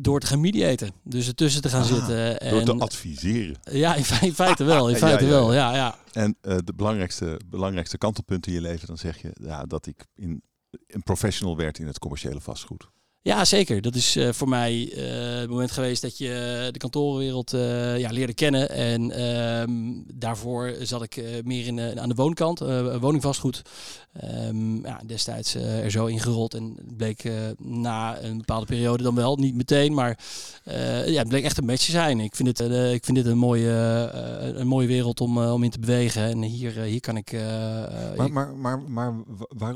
Door 0.03 0.21
te 0.21 0.27
gaan 0.27 0.41
mediaten. 0.41 0.93
Dus 1.03 1.27
ertussen 1.27 1.63
te 1.63 1.69
gaan 1.69 1.85
zitten. 1.85 2.41
En, 2.41 2.51
door 2.51 2.63
te 2.79 2.85
adviseren. 2.85 3.57
Ja, 3.71 3.95
in, 3.95 4.05
feite 4.35 4.65
wel. 4.65 4.89
In 4.89 4.97
feite 4.97 5.25
ja, 5.25 5.31
wel, 5.31 5.53
ja. 5.55 5.75
ja. 5.75 5.99
En 6.13 6.37
uh, 6.43 6.57
de 6.65 6.73
belangrijkste, 6.73 7.41
belangrijkste 7.47 7.99
kantelpunt 7.99 8.47
in 8.47 8.53
je 8.53 8.61
leven, 8.61 8.87
dan 8.87 8.99
zeg 8.99 9.23
je 9.23 9.31
ja, 9.41 9.65
dat 9.65 9.87
ik 9.87 10.07
in, 10.15 10.43
een 10.87 11.03
professional 11.03 11.57
werd 11.57 11.79
in 11.79 11.87
het 11.87 11.99
commerciële 11.99 12.41
vastgoed. 12.41 12.89
Ja, 13.23 13.45
zeker. 13.45 13.81
Dat 13.81 13.95
is 13.95 14.17
uh, 14.17 14.29
voor 14.33 14.49
mij 14.49 14.93
uh, 14.97 15.41
het 15.41 15.49
moment 15.51 15.71
geweest 15.71 16.03
dat 16.03 16.19
je 16.19 16.69
de 16.73 16.79
kantorenwereld 16.79 17.51
ja, 18.01 18.11
leerde 18.11 18.35
kennen. 18.35 18.71
En 18.71 19.11
ehm, 19.11 19.71
daarvoor 20.15 20.75
zat 20.83 21.03
ik 21.03 21.43
meer 21.45 21.67
in, 21.67 22.01
aan 22.01 22.09
de 22.09 22.15
woonkant, 22.15 22.59
woningvastgoed. 23.01 23.63
Um, 24.45 24.87
ja, 24.87 25.01
destijds 25.07 25.55
er 25.55 25.91
zo 25.91 26.07
ingerold 26.07 26.55
en 26.55 26.77
bleek 26.97 27.31
na 27.59 28.23
een 28.23 28.39
bepaalde 28.39 28.67
periode 28.67 29.03
dan 29.03 29.15
wel, 29.15 29.37
niet 29.37 29.55
meteen, 29.55 29.95
maar 29.95 30.19
ja, 31.07 31.19
het 31.19 31.29
bleek 31.29 31.45
echt 31.45 31.59
een 31.59 31.65
match 31.65 31.85
te 31.85 31.91
zijn. 31.91 32.21
Ik 32.21 32.37
vind 32.37 32.57
dit, 32.57 32.71
ik 32.71 33.05
vind 33.05 33.17
dit 33.17 33.27
een, 33.27 33.39
mooie, 33.39 33.71
een 34.55 34.67
mooie 34.67 34.87
wereld 34.87 35.21
om, 35.21 35.39
om 35.39 35.63
in 35.63 35.71
te 35.71 35.79
bewegen. 35.79 36.23
En 36.23 36.43
hier, 36.43 36.81
hier 36.81 37.01
kan 37.01 37.17
ik... 37.17 37.33
maar 38.17 38.33
maar, 38.33 38.55
maar, 38.55 38.83
maar 38.89 39.15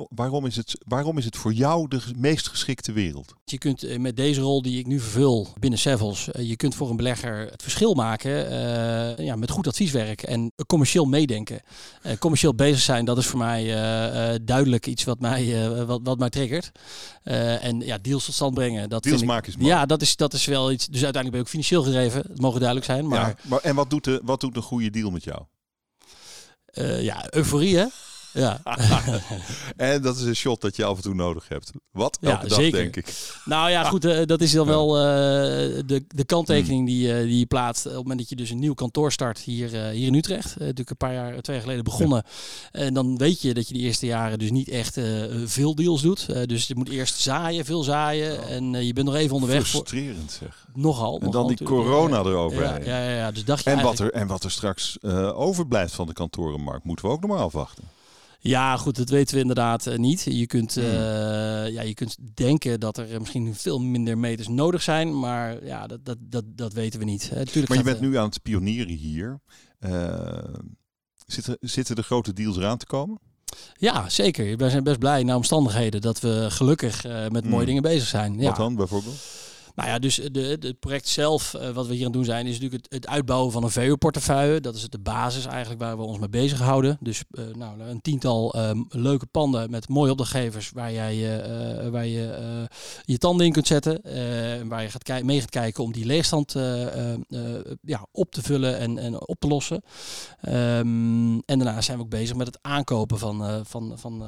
waarom, 0.08 0.46
is 0.46 0.56
het, 0.56 0.78
waarom 0.86 1.18
is 1.18 1.24
het 1.24 1.36
voor 1.36 1.52
jou 1.52 1.88
de 1.88 2.00
meest 2.16 2.48
geschikte 2.48 2.92
wereld? 2.92 3.34
Je 3.46 3.58
kunt 3.58 3.82
eh, 3.82 3.98
met 3.98 4.16
deze 4.16 4.40
rol 4.40 4.62
die 4.62 4.78
ik 4.78 4.86
nu 4.86 5.00
vervul 5.00 5.48
binnen 5.58 5.78
Sevels, 5.78 6.30
eh, 6.30 6.48
je 6.48 6.56
kunt 6.56 6.74
voor 6.74 6.90
een 6.90 6.96
belegger 6.96 7.50
het 7.50 7.62
verschil 7.62 7.94
maken 7.94 8.52
uh, 8.52 9.26
ja, 9.26 9.36
met 9.36 9.50
goed 9.50 9.66
advieswerk 9.66 10.22
en 10.22 10.52
commercieel 10.66 11.04
meedenken. 11.04 11.60
Uh, 12.06 12.12
commercieel 12.18 12.54
bezig 12.54 12.80
zijn, 12.80 13.04
dat 13.04 13.18
is 13.18 13.26
voor 13.26 13.38
mij 13.38 13.64
uh, 13.64 14.38
duidelijk 14.42 14.86
iets 14.86 15.04
wat 15.04 15.20
mij, 15.20 15.68
wat, 15.86 16.00
wat 16.02 16.18
mij 16.18 16.30
triggert. 16.30 16.70
en 17.22 17.80
ja, 17.80 17.98
deals 17.98 18.24
tot 18.24 18.34
stand 18.34 18.54
brengen. 18.54 18.88
Dat 18.88 19.02
deals 19.02 19.24
maken 19.24 19.48
is 19.48 19.56
mooi. 19.56 19.68
Ja, 19.68 19.86
dat 19.86 20.02
is, 20.02 20.16
dat 20.16 20.32
is 20.32 20.44
wel 20.44 20.72
iets. 20.72 20.86
Dus 20.86 21.04
uiteindelijk 21.04 21.30
ben 21.30 21.40
ik 21.40 21.46
ook 21.46 21.52
financieel 21.52 21.82
gedreven. 21.82 22.30
Het 22.30 22.40
mogen 22.40 22.60
duidelijk 22.60 22.90
zijn. 22.90 23.08
Maar, 23.08 23.28
ja, 23.28 23.34
maar 23.42 23.60
en 23.60 23.74
wat 23.74 23.90
doet, 23.90 24.04
de, 24.04 24.20
wat 24.24 24.40
doet 24.40 24.56
een 24.56 24.62
goede 24.62 24.90
deal 24.90 25.10
met 25.10 25.24
jou? 25.24 25.42
ja, 27.00 27.26
euforie 27.30 27.76
hè. 27.76 27.86
Ja. 28.34 28.60
en 29.76 30.02
dat 30.02 30.16
is 30.16 30.22
een 30.22 30.36
shot 30.36 30.60
dat 30.60 30.76
je 30.76 30.84
af 30.84 30.96
en 30.96 31.02
toe 31.02 31.14
nodig 31.14 31.48
hebt. 31.48 31.70
Wat? 31.90 32.18
Elke 32.20 32.48
dag, 32.48 32.58
zeker. 32.58 32.78
denk 32.78 32.96
ik. 32.96 33.14
Nou 33.44 33.70
ja, 33.70 33.84
goed, 33.84 34.04
uh, 34.04 34.24
dat 34.26 34.40
is 34.40 34.52
dan 34.52 34.66
wel 34.66 34.96
uh, 34.96 35.02
de, 35.86 36.04
de 36.08 36.24
kanttekening 36.24 36.78
hmm. 36.78 36.96
die, 36.96 37.08
uh, 37.08 37.18
die 37.18 37.38
je 37.38 37.46
plaatst 37.46 37.86
op 37.86 37.92
het 37.92 38.00
moment 38.00 38.18
dat 38.18 38.28
je 38.28 38.36
dus 38.36 38.50
een 38.50 38.58
nieuw 38.58 38.74
kantoor 38.74 39.12
start 39.12 39.38
hier, 39.38 39.68
hier 39.68 40.06
in 40.06 40.14
Utrecht. 40.14 40.58
natuurlijk 40.58 40.90
een 40.90 40.96
paar 40.96 41.12
jaar, 41.12 41.40
twee 41.40 41.56
jaar 41.56 41.64
geleden 41.64 41.84
begonnen. 41.84 42.24
En 42.72 42.94
dan 42.94 43.16
weet 43.16 43.40
je 43.40 43.54
dat 43.54 43.68
je 43.68 43.74
de 43.74 43.80
eerste 43.80 44.06
jaren 44.06 44.38
dus 44.38 44.50
niet 44.50 44.68
echt 44.68 44.98
veel 45.44 45.74
deals 45.74 46.02
doet. 46.02 46.48
dus 46.48 46.66
je 46.66 46.74
moet 46.74 46.88
eerst 46.88 47.20
zaaien, 47.20 47.64
veel 47.64 47.82
zaaien. 47.82 48.38
Oh. 48.38 48.50
En 48.50 48.86
je 48.86 48.92
bent 48.92 49.06
nog 49.06 49.16
even 49.16 49.34
onderweg. 49.34 49.68
Frustrerend 49.68 50.32
zeg. 50.32 50.66
Nogal. 50.74 51.20
En 51.20 51.30
dan 51.30 51.46
die 51.46 51.62
corona 51.62 52.18
eroverheen. 52.18 52.84
Ja, 52.84 53.04
ja, 53.04 53.16
ja, 53.16 53.30
Dus 53.30 53.44
dacht 53.44 53.64
je 53.64 53.70
en, 53.70 53.82
wat 53.82 53.98
er, 53.98 54.12
en 54.12 54.26
wat 54.26 54.44
er 54.44 54.50
straks 54.50 55.02
overblijft 55.34 55.94
van 55.94 56.06
de 56.06 56.12
kantorenmarkt, 56.12 56.84
moeten 56.84 57.04
we 57.04 57.10
ook 57.10 57.20
nog 57.20 57.30
maar 57.30 57.40
afwachten. 57.40 57.84
Ja, 58.46 58.76
goed, 58.76 58.96
dat 58.96 59.08
weten 59.08 59.34
we 59.34 59.40
inderdaad 59.40 59.86
uh, 59.86 59.96
niet. 59.96 60.22
Je 60.28 60.46
kunt, 60.46 60.76
uh, 60.76 60.84
ja, 61.68 61.82
je 61.82 61.94
kunt 61.94 62.16
denken 62.34 62.80
dat 62.80 62.98
er 62.98 63.20
misschien 63.20 63.54
veel 63.54 63.80
minder 63.80 64.18
meters 64.18 64.48
nodig 64.48 64.82
zijn, 64.82 65.18
maar 65.18 65.64
ja, 65.64 65.86
dat, 65.86 66.04
dat, 66.04 66.16
dat, 66.20 66.44
dat 66.46 66.72
weten 66.72 66.98
we 66.98 67.04
niet. 67.04 67.28
Tuurlijk 67.28 67.68
maar 67.68 67.78
je 67.78 67.84
bent 67.84 68.00
nu 68.00 68.16
aan 68.16 68.28
het 68.28 68.42
pionieren 68.42 68.94
hier. 68.94 69.40
Uh, 69.80 70.38
zitten, 71.26 71.56
zitten 71.60 71.96
de 71.96 72.02
grote 72.02 72.32
deals 72.32 72.56
eraan 72.56 72.78
te 72.78 72.86
komen? 72.86 73.18
Ja, 73.76 74.08
zeker. 74.08 74.56
We 74.56 74.70
zijn 74.70 74.84
best 74.84 74.98
blij 74.98 75.22
naar 75.22 75.36
omstandigheden 75.36 76.00
dat 76.00 76.20
we 76.20 76.46
gelukkig 76.50 77.02
met 77.04 77.44
mooie 77.44 77.56
hmm. 77.56 77.64
dingen 77.66 77.82
bezig 77.82 78.08
zijn. 78.08 78.42
Wat 78.42 78.56
dan 78.56 78.74
bijvoorbeeld? 78.74 79.43
Nou 79.74 79.88
ja, 79.88 79.98
dus 79.98 80.20
de, 80.32 80.58
het 80.60 80.78
project 80.78 81.08
zelf, 81.08 81.54
uh, 81.54 81.70
wat 81.70 81.86
we 81.86 81.94
hier 81.94 82.06
aan 82.06 82.10
het 82.10 82.12
doen 82.12 82.24
zijn, 82.24 82.46
is 82.46 82.52
natuurlijk 82.52 82.82
het, 82.82 82.92
het 82.92 83.06
uitbouwen 83.06 83.52
van 83.52 83.62
een 83.62 83.70
VU-portefeuille. 83.70 84.60
Dat 84.60 84.74
is 84.74 84.88
de 84.88 84.98
basis 84.98 85.46
eigenlijk 85.46 85.80
waar 85.80 85.96
we 85.96 86.02
ons 86.02 86.18
mee 86.18 86.28
bezighouden. 86.28 86.98
Dus 87.00 87.24
uh, 87.30 87.44
nou, 87.54 87.80
een 87.80 88.00
tiental 88.00 88.56
uh, 88.56 88.70
leuke 88.88 89.26
panden 89.26 89.70
met 89.70 89.88
mooie 89.88 90.10
opdrachtgevers 90.10 90.70
waar 90.70 90.92
jij 90.92 91.16
uh, 91.16 91.88
waar 91.88 92.06
je 92.06 92.66
je 93.04 93.18
tanden 93.18 93.46
in 93.46 93.52
kunt 93.52 93.66
zetten. 93.66 94.00
waar 94.68 94.82
je 94.82 94.90
gaat 94.90 95.22
mee 95.22 95.40
gaat 95.40 95.50
kijken 95.50 95.84
om 95.84 95.92
die 95.92 96.06
leegstand 96.06 96.52
ja, 97.80 98.06
op 98.12 98.30
te 98.32 98.42
vullen 98.42 98.78
en, 98.78 98.98
en 98.98 99.28
op 99.28 99.40
te 99.40 99.46
lossen. 99.46 99.82
Um, 100.48 101.40
en 101.40 101.58
daarna 101.58 101.80
zijn 101.80 101.98
we 101.98 102.02
ook 102.02 102.10
bezig 102.10 102.36
met 102.36 102.46
het 102.46 102.58
aankopen 102.62 103.18
van, 103.18 103.64
van, 103.66 103.92
van 103.96 104.24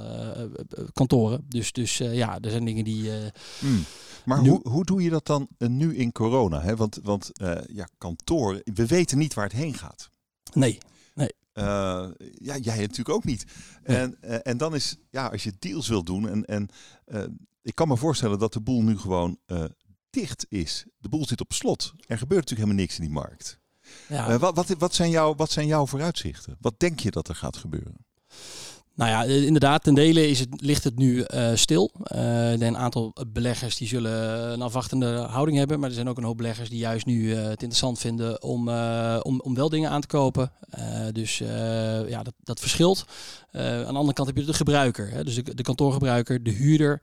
kantoren. 0.93 1.45
Dus, 1.49 1.73
dus 1.73 1.97
ja, 1.97 2.39
er 2.41 2.51
zijn 2.51 2.65
dingen 2.65 2.85
die... 2.85 3.11
Mm. 3.59 3.85
Maar 4.25 4.39
hoe, 4.39 4.61
hoe 4.69 4.85
doe 4.85 5.03
je 5.03 5.11
dat 5.11 5.27
dan 5.27 5.36
uh, 5.59 5.69
nu 5.69 5.97
in 5.97 6.13
corona? 6.13 6.61
Hè? 6.61 6.77
Want, 6.77 6.99
want 7.03 7.31
uh, 7.43 7.55
ja, 7.67 7.89
kantoor, 7.99 8.61
we 8.65 8.87
weten 8.87 9.19
niet 9.19 9.35
waar 9.35 9.45
het 9.45 9.53
heen 9.53 9.75
gaat. 9.75 10.11
Nee, 10.53 10.79
nee. 11.15 11.35
Uh, 11.55 12.09
ja, 12.33 12.57
jij 12.57 12.77
natuurlijk 12.77 13.09
ook 13.09 13.25
niet. 13.25 13.45
Nee. 13.85 13.97
En, 13.97 14.45
en 14.45 14.57
dan 14.57 14.75
is, 14.75 14.97
ja, 15.11 15.27
als 15.27 15.43
je 15.43 15.53
deals 15.59 15.89
wil 15.89 16.05
doen 16.05 16.29
en, 16.29 16.45
en 16.45 16.69
ik 17.63 17.75
kan 17.75 17.89
me 17.89 17.97
voorstellen 17.97 18.39
dat 18.39 18.53
de 18.53 18.61
boel 18.61 18.83
nu 18.83 18.99
gewoon 18.99 19.39
dicht 20.11 20.47
is. 20.49 20.85
De 20.99 21.09
boel 21.09 21.27
zit 21.27 21.41
op 21.41 21.53
slot. 21.53 21.93
Er 21.97 22.19
gebeurt 22.19 22.41
natuurlijk 22.41 22.69
helemaal 22.69 22.75
niks 22.75 22.99
in 22.99 23.05
die 23.05 23.13
markt. 23.13 23.59
Ja. 24.09 24.39
wat, 24.39 24.55
wat, 24.55 24.69
wat, 24.69 24.95
zijn 24.95 25.11
jouw, 25.11 25.35
wat 25.35 25.51
zijn 25.51 25.67
jouw 25.67 25.87
vooruitzichten? 25.87 26.57
Wat 26.61 26.81
denk 26.81 27.01
je 27.01 27.11
dat 27.11 27.29
er 27.29 27.35
gaat 27.35 27.57
gebeuren? 27.57 28.07
Nou 28.97 29.11
ja, 29.11 29.25
eh, 29.25 29.45
inderdaad, 29.45 29.83
ten 29.83 29.95
dele 29.95 30.29
is 30.29 30.39
het, 30.39 30.49
ligt 30.57 30.85
het 30.85 30.99
nu 30.99 31.25
uh, 31.35 31.51
stil. 31.55 31.91
Uh, 32.15 32.53
een 32.53 32.77
aantal 32.77 33.15
beleggers 33.27 33.77
die 33.77 33.89
zullen 33.89 34.53
een 34.53 34.63
afwachtende 34.63 35.17
houding 35.17 35.59
hebben. 35.59 35.81
Maar 35.81 35.89
er 35.89 35.95
zijn 35.95 36.09
ook 36.09 36.17
een 36.17 36.25
hoop 36.25 36.37
beleggers 36.37 36.69
die 36.69 36.79
juist 36.79 37.07
nu 37.07 37.23
uh, 37.23 37.37
het 37.37 37.63
interessant 37.63 37.99
vinden 37.99 38.43
om, 38.43 38.69
om, 39.23 39.41
om 39.41 39.55
wel 39.55 39.69
dingen 39.69 39.91
aan 39.91 40.01
te 40.01 40.07
kopen. 40.07 40.53
dus 41.13 41.39
ja, 42.09 42.23
dat, 42.23 42.35
dat 42.45 42.61
verschilt. 42.61 43.05
aan 43.53 43.63
de 43.63 43.87
andere 43.87 44.13
kant 44.13 44.29
heb 44.29 44.37
je 44.37 44.45
de 44.45 44.55
gebruiker. 44.55 45.11
Hè? 45.11 45.25
Dus 45.25 45.35
de, 45.35 45.55
de 45.55 45.63
kantoorgebruiker, 45.63 46.43
de 46.43 46.51
huurder. 46.51 47.03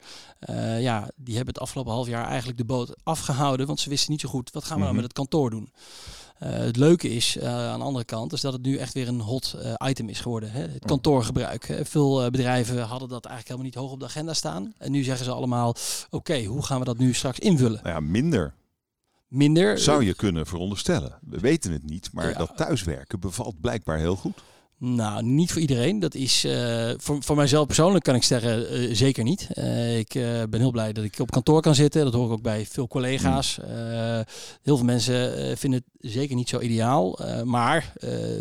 ja, 0.78 1.10
die 1.16 1.36
hebben 1.36 1.54
het 1.54 1.62
afgelopen 1.62 1.92
half 1.92 2.08
jaar 2.08 2.26
eigenlijk 2.26 2.58
de 2.58 2.64
boot 2.64 2.96
afgehouden. 3.02 3.66
Want 3.66 3.80
ze 3.80 3.88
wisten 3.88 4.10
niet 4.10 4.20
zo 4.20 4.28
goed, 4.28 4.50
wat 4.52 4.64
gaan 4.64 4.76
we 4.76 4.82
nou 4.82 4.94
met 4.94 5.04
het 5.04 5.12
kantoor 5.12 5.50
doen? 5.50 5.68
Uh, 6.44 6.50
het 6.50 6.76
leuke 6.76 7.08
is 7.08 7.36
uh, 7.36 7.68
aan 7.70 7.78
de 7.78 7.84
andere 7.84 8.04
kant 8.04 8.32
is 8.32 8.40
dat 8.40 8.52
het 8.52 8.62
nu 8.62 8.76
echt 8.76 8.94
weer 8.94 9.08
een 9.08 9.20
hot 9.20 9.56
uh, 9.56 9.74
item 9.88 10.08
is 10.08 10.20
geworden. 10.20 10.50
Hè? 10.50 10.60
Het 10.60 10.84
kantoorgebruik. 10.84 11.80
Veel 11.82 12.30
bedrijven 12.30 12.82
hadden 12.82 13.08
dat 13.08 13.24
eigenlijk 13.24 13.48
helemaal 13.48 13.64
niet 13.64 13.74
hoog 13.74 13.92
op 13.92 14.00
de 14.00 14.06
agenda 14.06 14.34
staan. 14.34 14.74
En 14.78 14.90
nu 14.90 15.02
zeggen 15.02 15.24
ze 15.24 15.30
allemaal: 15.30 15.76
oké, 16.10 16.44
hoe 16.44 16.62
gaan 16.62 16.78
we 16.78 16.84
dat 16.84 16.98
nu 16.98 17.14
straks 17.14 17.38
invullen? 17.38 17.80
Nou 17.82 17.94
ja, 17.94 18.00
minder. 18.00 18.54
Minder. 19.28 19.78
Zou 19.78 20.04
je 20.04 20.14
kunnen 20.14 20.46
veronderstellen. 20.46 21.18
We 21.20 21.38
weten 21.38 21.72
het 21.72 21.84
niet, 21.84 22.10
maar 22.12 22.28
ja. 22.28 22.38
dat 22.38 22.56
thuiswerken 22.56 23.20
bevalt 23.20 23.60
blijkbaar 23.60 23.98
heel 23.98 24.16
goed. 24.16 24.42
Nou, 24.84 25.22
niet 25.22 25.52
voor 25.52 25.60
iedereen. 25.60 25.98
Dat 25.98 26.14
is 26.14 26.44
uh, 26.44 26.90
voor, 26.96 27.22
voor 27.22 27.36
mijzelf 27.36 27.66
persoonlijk 27.66 28.04
kan 28.04 28.14
ik 28.14 28.22
zeggen 28.22 28.80
uh, 28.80 28.94
zeker 28.94 29.24
niet. 29.24 29.48
Uh, 29.54 29.98
ik 29.98 30.12
ben 30.50 30.60
heel 30.60 30.70
blij 30.70 30.92
dat 30.92 31.04
ik 31.04 31.18
op 31.18 31.30
kantoor 31.30 31.60
kan 31.60 31.74
zitten. 31.74 32.04
Dat 32.04 32.12
hoor 32.12 32.26
ik 32.26 32.32
ook 32.32 32.42
bij 32.42 32.66
veel 32.66 32.88
collega's. 32.88 33.58
Mm. 33.58 34.24
heel 34.62 34.76
veel 34.76 34.84
mensen 34.84 35.58
vinden 35.58 35.84
het 35.98 36.12
zeker 36.12 36.36
niet 36.36 36.48
zo 36.48 36.60
ideaal. 36.60 37.18
maar 37.44 37.92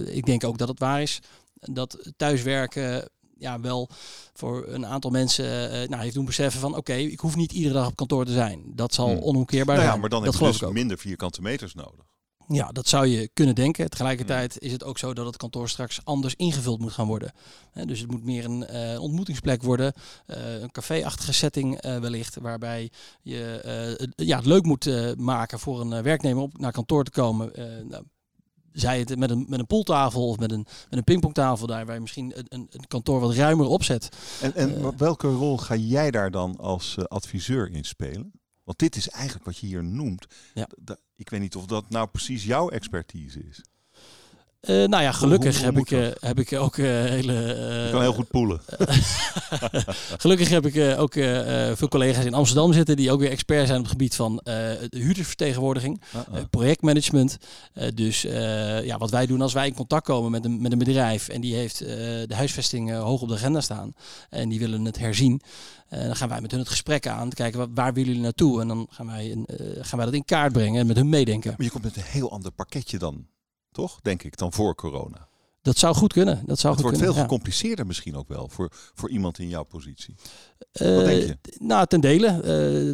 ik 0.05 0.25
denk 0.25 0.43
ook 0.43 0.57
dat 0.57 0.67
het 0.67 0.79
waar 0.79 1.01
is 1.01 1.19
dat 1.59 2.12
thuiswerken 2.17 3.09
ja, 3.38 3.59
wel 3.59 3.89
voor 4.33 4.65
een 4.67 4.85
aantal 4.85 5.12
mensen 5.12 5.69
nou, 5.89 6.01
heeft 6.01 6.13
doen 6.13 6.25
beseffen 6.25 6.62
van 6.62 6.75
oké, 6.75 6.93
ik 6.93 7.19
hoef 7.19 7.35
niet 7.35 7.51
iedere 7.51 7.73
dag 7.73 7.88
op 7.88 7.95
kantoor 7.95 8.25
te 8.25 8.33
zijn. 8.33 8.63
Dat 8.65 8.93
zal 8.93 9.09
mm. 9.09 9.21
onomkeerbaar 9.21 9.75
nou 9.75 9.88
zijn. 9.88 9.95
Ja, 9.95 10.01
maar 10.01 10.09
dan 10.09 10.23
dat 10.23 10.33
heb 10.33 10.53
je 10.53 10.59
dus 10.59 10.71
minder 10.71 10.97
vierkante 10.97 11.41
meters 11.41 11.73
nodig. 11.73 12.12
Ja, 12.47 12.71
dat 12.71 12.88
zou 12.88 13.07
je 13.07 13.29
kunnen 13.33 13.55
denken. 13.55 13.89
Tegelijkertijd 13.89 14.59
is 14.59 14.71
het 14.71 14.83
ook 14.83 14.97
zo 14.97 15.13
dat 15.13 15.25
het 15.25 15.38
kantoor 15.38 15.69
straks 15.69 16.00
anders 16.03 16.35
ingevuld 16.35 16.79
moet 16.79 16.91
gaan 16.91 17.07
worden. 17.07 17.31
dus 17.85 18.00
het 18.00 18.12
moet 18.12 18.23
meer 18.23 18.45
een 18.45 18.65
uh, 18.71 19.01
ontmoetingsplek 19.01 19.63
worden, 19.63 19.93
uh, 20.27 20.62
een 20.62 20.71
café-achtige 20.71 21.33
setting 21.33 21.85
uh, 21.85 21.97
wellicht, 21.97 22.35
waarbij 22.35 22.91
je 23.21 23.59
het, 23.97 24.13
ja, 24.15 24.38
het 24.38 24.45
leuk 24.45 24.63
moet 24.63 25.15
maken 25.17 25.59
voor 25.59 25.81
een 25.81 26.03
werknemer 26.03 26.43
om 26.43 26.51
naar 26.53 26.71
kantoor 26.71 27.03
te 27.03 27.12
komen. 27.12 27.51
Nou, 27.89 28.03
zij 28.71 29.00
het 29.00 29.17
met 29.17 29.29
een, 29.29 29.45
met 29.50 29.59
een 29.59 29.67
pooltafel 29.67 30.27
of 30.27 30.39
met 30.39 30.51
een, 30.51 30.65
met 30.89 31.00
een 31.00 31.03
pingpongtafel 31.03 31.67
daar, 31.67 31.85
waar 31.85 31.95
je 31.95 32.01
misschien 32.01 32.31
een, 32.38 32.45
een, 32.50 32.67
een 32.71 32.88
kantoor 32.88 33.19
wat 33.19 33.33
ruimer 33.33 33.65
opzet. 33.65 34.09
En, 34.41 34.55
en 34.55 34.97
welke 34.97 35.27
rol 35.27 35.57
ga 35.57 35.75
jij 35.75 36.12
daar 36.12 36.31
dan 36.31 36.57
als 36.57 36.97
adviseur 37.07 37.71
in 37.71 37.83
spelen? 37.83 38.31
Want 38.63 38.79
dit 38.79 38.96
is 38.96 39.10
eigenlijk 39.10 39.46
wat 39.46 39.58
je 39.58 39.67
hier 39.67 39.84
noemt. 39.84 40.27
Ja. 40.53 40.67
Ik 41.15 41.29
weet 41.29 41.39
niet 41.39 41.55
of 41.55 41.65
dat 41.65 41.89
nou 41.89 42.08
precies 42.08 42.43
jouw 42.43 42.70
expertise 42.70 43.43
is. 43.43 43.63
Uh, 44.70 44.88
nou 44.88 45.03
ja, 45.03 45.12
gelukkig 45.12 45.62
hoe, 45.62 45.65
hoe 45.65 45.75
heb, 45.75 45.86
ik, 45.86 45.91
uh, 45.91 46.08
heb 46.20 46.39
ik 46.39 46.60
ook 46.60 46.77
uh, 46.77 46.86
hele. 46.86 47.34
je 47.34 47.89
kan 47.91 48.01
heel 48.01 48.13
goed 48.13 48.27
poelen. 48.27 48.62
gelukkig 50.24 50.50
heb 50.50 50.65
ik 50.65 51.00
ook 51.00 51.13
veel 51.77 51.88
collega's 51.88 52.25
in 52.25 52.34
Amsterdam 52.34 52.74
zitten 52.74 52.96
die 52.96 53.12
ook 53.12 53.20
weer 53.20 53.29
expert 53.29 53.65
zijn 53.67 53.77
op 53.77 53.84
het 53.84 53.91
gebied 53.91 54.15
van 54.15 54.41
huurdersvertegenwoordiging, 54.89 56.01
-uh. 56.13 56.39
projectmanagement. 56.50 57.38
dus 57.93 58.22
ja, 58.84 58.98
wat 58.98 59.12
wij 59.12 59.25
doen 59.25 59.41
als 59.41 59.53
wij 59.53 59.67
in 59.67 59.74
contact 59.74 60.05
komen 60.05 60.32
met 60.32 60.46
een, 60.46 60.62
met 60.62 60.72
een 60.72 60.77
bedrijf 60.77 61.27
en 61.27 61.41
die 61.41 61.55
heeft 61.55 61.77
de 61.77 62.36
huisvesting 62.36 62.91
hoog 62.93 63.22
op 63.22 63.27
de 63.27 63.36
agenda 63.36 63.62
staan 63.62 63.93
en 64.29 64.50
die 64.50 64.60
willen 64.60 64.86
het 64.86 65.00
herzien. 65.00 65.41
dan 65.89 66.15
gaan 66.15 66.29
wij 66.29 66.41
met 66.41 66.51
hun 66.51 66.60
het 66.60 66.70
gesprek 66.70 67.08
aan, 67.08 67.29
te 67.29 67.36
kijken 67.36 67.60
waar, 67.60 67.74
waar 67.74 67.93
willen 67.93 68.10
jullie 68.10 68.24
naartoe 68.24 68.62
en 68.62 68.67
dan 68.67 68.88
gaan 68.89 69.05
wij, 69.05 69.32
een, 69.32 69.48
gaan 69.82 69.98
wij 69.98 70.05
dat 70.05 70.15
in 70.15 70.25
kaart 70.25 70.53
brengen 70.53 70.79
en 70.79 70.88
met 70.88 70.96
hun 70.96 71.10
meedenken. 71.10 71.53
Maar 71.58 71.65
je 71.65 71.72
komt 71.72 71.84
met 71.84 71.96
een 71.96 72.03
heel 72.03 72.32
ander 72.32 72.51
pakketje 72.51 72.98
dan 72.98 73.25
toch? 73.73 73.99
Denk 74.01 74.23
ik, 74.23 74.37
dan 74.37 74.53
voor 74.53 74.75
corona. 74.75 75.27
Dat 75.63 75.77
zou 75.77 75.96
goed 75.96 76.13
kunnen. 76.13 76.43
Dat 76.46 76.60
zou 76.60 76.74
het 76.74 76.84
goed 76.84 76.91
wordt 76.91 76.98
kunnen, 76.98 77.13
veel 77.13 77.24
gecompliceerder 77.24 77.86
misschien 77.86 78.15
ook 78.15 78.27
wel 78.27 78.48
voor, 78.50 78.72
voor 78.93 79.10
iemand 79.10 79.39
in 79.39 79.48
jouw 79.48 79.63
positie. 79.63 80.15
Uh, 80.82 80.96
Wat 80.96 81.05
denk 81.05 81.22
je? 81.22 81.38
Nou, 81.60 81.88
ten 81.88 82.01
dele. 82.01 82.27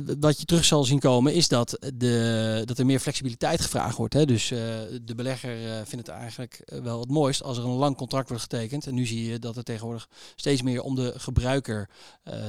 Uh, 0.07 0.15
wat 0.19 0.39
je 0.39 0.45
terug 0.45 0.65
zal 0.65 0.83
zien 0.83 0.99
komen 0.99 1.33
is 1.33 1.47
dat, 1.47 1.77
de, 1.95 2.61
dat 2.65 2.77
er 2.77 2.85
meer 2.85 2.99
flexibiliteit 2.99 3.61
gevraagd 3.61 3.97
wordt. 3.97 4.13
Hè. 4.13 4.25
Dus 4.25 4.51
uh, 4.51 4.59
de 5.03 5.15
belegger 5.15 5.57
vindt 5.85 6.07
het 6.07 6.15
eigenlijk 6.15 6.71
wel 6.83 6.99
het 6.99 7.09
mooist 7.09 7.43
als 7.43 7.57
er 7.57 7.63
een 7.63 7.69
lang 7.69 7.95
contract 7.95 8.27
wordt 8.27 8.43
getekend. 8.43 8.87
En 8.87 8.93
nu 8.93 9.05
zie 9.05 9.25
je 9.25 9.39
dat 9.39 9.55
het 9.55 9.65
tegenwoordig 9.65 10.07
steeds 10.35 10.61
meer 10.61 10.81
om 10.81 10.95
de 10.95 11.13
gebruiker 11.17 11.89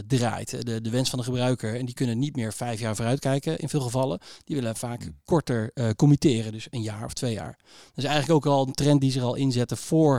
draait. 0.06 0.66
De, 0.66 0.80
de 0.80 0.90
wens 0.90 1.10
van 1.10 1.18
de 1.18 1.24
gebruiker. 1.24 1.76
En 1.76 1.84
die 1.84 1.94
kunnen 1.94 2.18
niet 2.18 2.36
meer 2.36 2.52
vijf 2.52 2.80
jaar 2.80 2.96
vooruitkijken 2.96 3.58
in 3.58 3.68
veel 3.68 3.80
gevallen. 3.80 4.18
Die 4.44 4.56
willen 4.56 4.76
vaak 4.76 5.02
hmm. 5.02 5.16
korter 5.24 5.72
committeren. 5.96 6.52
Dus 6.52 6.66
een 6.70 6.82
jaar 6.82 7.04
of 7.04 7.12
twee 7.12 7.32
jaar. 7.32 7.58
Dat 7.94 8.04
is 8.04 8.04
eigenlijk 8.04 8.46
ook 8.46 8.52
al 8.52 8.66
een 8.66 8.72
trend 8.72 9.00
die 9.00 9.12
zich 9.12 9.22
al 9.22 9.34
inzette 9.34 9.76
voor 9.76 10.09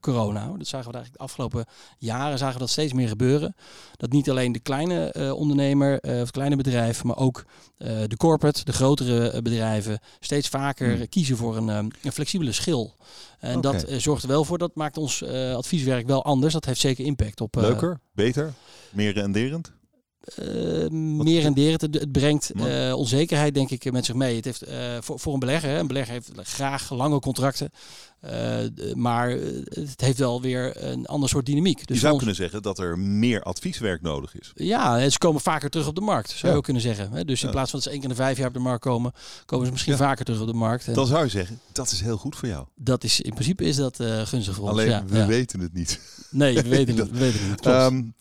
corona. 0.00 0.46
Dat 0.58 0.66
zagen 0.66 0.90
we 0.90 0.96
eigenlijk 0.96 1.12
de 1.12 1.18
afgelopen 1.18 1.64
jaren 1.98 2.38
zagen 2.38 2.54
we 2.54 2.60
dat 2.60 2.70
steeds 2.70 2.92
meer 2.92 3.08
gebeuren. 3.08 3.56
Dat 3.96 4.12
niet 4.12 4.30
alleen 4.30 4.52
de 4.52 4.58
kleine 4.58 5.14
uh, 5.16 5.32
ondernemer 5.32 6.04
uh, 6.04 6.20
of 6.20 6.30
kleine 6.30 6.56
bedrijf, 6.56 7.04
maar 7.04 7.16
ook 7.16 7.44
de 7.76 8.16
corporate, 8.16 8.64
de 8.64 8.72
grotere 8.72 9.42
bedrijven, 9.42 9.98
steeds 10.20 10.48
vaker 10.48 10.96
hmm. 10.96 11.08
kiezen 11.08 11.36
voor 11.36 11.56
een, 11.56 11.68
een, 11.68 11.92
flexibele 12.12 12.52
schil. 12.52 12.94
En 13.40 13.56
okay. 13.56 13.72
dat 13.72 14.02
zorgt 14.02 14.22
er 14.22 14.28
wel 14.28 14.44
voor, 14.44 14.58
dat 14.58 14.74
maakt 14.74 14.96
ons 14.96 15.24
advieswerk 15.54 16.06
wel 16.06 16.24
anders. 16.24 16.52
Dat 16.52 16.64
heeft 16.64 16.80
zeker 16.80 17.04
impact 17.04 17.40
op. 17.40 17.54
Leuker, 17.54 18.00
beter, 18.12 18.52
meer 18.90 19.12
renderend? 19.12 19.72
Uh, 20.42 20.88
meer 21.24 21.42
renderend. 21.42 21.80
Het, 21.80 21.94
het 21.94 22.12
brengt 22.12 22.50
uh, 22.54 22.94
onzekerheid, 22.96 23.54
denk 23.54 23.70
ik, 23.70 23.92
met 23.92 24.04
zich 24.04 24.14
mee. 24.14 24.36
Het 24.36 24.44
heeft 24.44 24.68
uh, 24.68 24.96
voor, 25.00 25.18
voor 25.20 25.32
een 25.32 25.38
belegger, 25.38 25.70
hè, 25.70 25.78
een 25.78 25.86
belegger 25.86 26.12
heeft 26.12 26.30
graag 26.34 26.90
lange 26.90 27.20
contracten. 27.20 27.70
maar 28.94 29.30
het 29.68 30.00
heeft 30.00 30.18
wel 30.18 30.40
weer 30.40 30.84
een 30.84 31.06
ander 31.06 31.28
soort 31.28 31.46
dynamiek. 31.46 31.86
Dus 31.86 31.96
je 31.96 32.00
zou 32.00 32.12
ons... 32.12 32.22
kunnen 32.22 32.40
zeggen 32.40 32.62
dat 32.62 32.78
er 32.78 32.98
meer 32.98 33.42
advieswerk 33.42 34.02
nodig 34.02 34.38
is. 34.38 34.52
Ja, 34.54 35.08
ze 35.10 35.18
komen 35.18 35.40
vaker 35.40 35.70
terug 35.70 35.86
op 35.86 35.94
de 35.94 36.00
markt, 36.00 36.28
zou 36.28 36.42
ja. 36.42 36.50
je 36.50 36.56
ook 36.56 36.64
kunnen 36.64 36.82
zeggen. 36.82 37.12
Hè? 37.12 37.24
Dus 37.24 37.40
in 37.40 37.46
ja. 37.46 37.52
plaats 37.52 37.70
van 37.70 37.78
dat 37.78 37.88
ze 37.88 37.94
één 37.94 38.00
keer 38.00 38.10
in 38.10 38.16
de 38.16 38.22
vijf 38.22 38.36
jaar 38.36 38.48
op 38.48 38.54
de 38.54 38.60
markt 38.60 38.84
komen, 38.84 39.12
komen 39.44 39.66
ze 39.66 39.72
misschien 39.72 39.92
ja. 39.92 39.98
vaker 39.98 40.24
terug 40.24 40.40
op 40.40 40.46
de 40.46 40.52
markt. 40.52 40.94
Dan 40.94 41.06
zou 41.06 41.24
je 41.24 41.30
zeggen, 41.30 41.60
dat 41.72 41.90
is 41.90 42.00
heel 42.00 42.16
goed 42.16 42.36
voor 42.36 42.48
jou. 42.48 42.66
Dat 42.74 43.04
is, 43.04 43.20
in 43.20 43.32
principe 43.32 43.64
is 43.64 43.76
dat 43.76 43.96
gunstig 44.24 44.54
voor 44.54 44.68
Alleen, 44.68 44.86
ons. 44.86 45.10
Alleen, 45.10 45.26
we 45.26 45.26
weten 45.26 45.60
het 45.60 45.72
niet. 45.74 46.00
Nee, 46.30 46.54
we 46.54 46.68
weten 46.68 46.96
het, 46.98 47.10
we 47.10 47.18
weten 47.18 47.40
het 47.40 47.48
niet. 47.48 47.60
Klopt. 47.60 47.78
Um, 47.78 48.14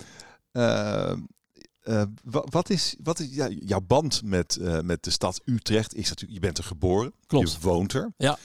uh, 1.83 2.03
wat 2.23 2.69
is, 2.69 2.95
wat 3.03 3.19
is 3.19 3.27
ja, 3.29 3.47
jouw 3.49 3.81
band 3.81 4.21
met, 4.23 4.57
uh, 4.61 4.79
met 4.79 5.03
de 5.03 5.09
stad 5.09 5.41
Utrecht? 5.45 5.95
Is 5.95 6.09
natuurlijk, 6.09 6.33
je 6.33 6.39
bent 6.39 6.57
er 6.57 6.63
geboren, 6.63 7.13
Klopt. 7.27 7.51
je 7.51 7.59
woont 7.59 7.93
er. 7.93 8.13
Ja. 8.17 8.37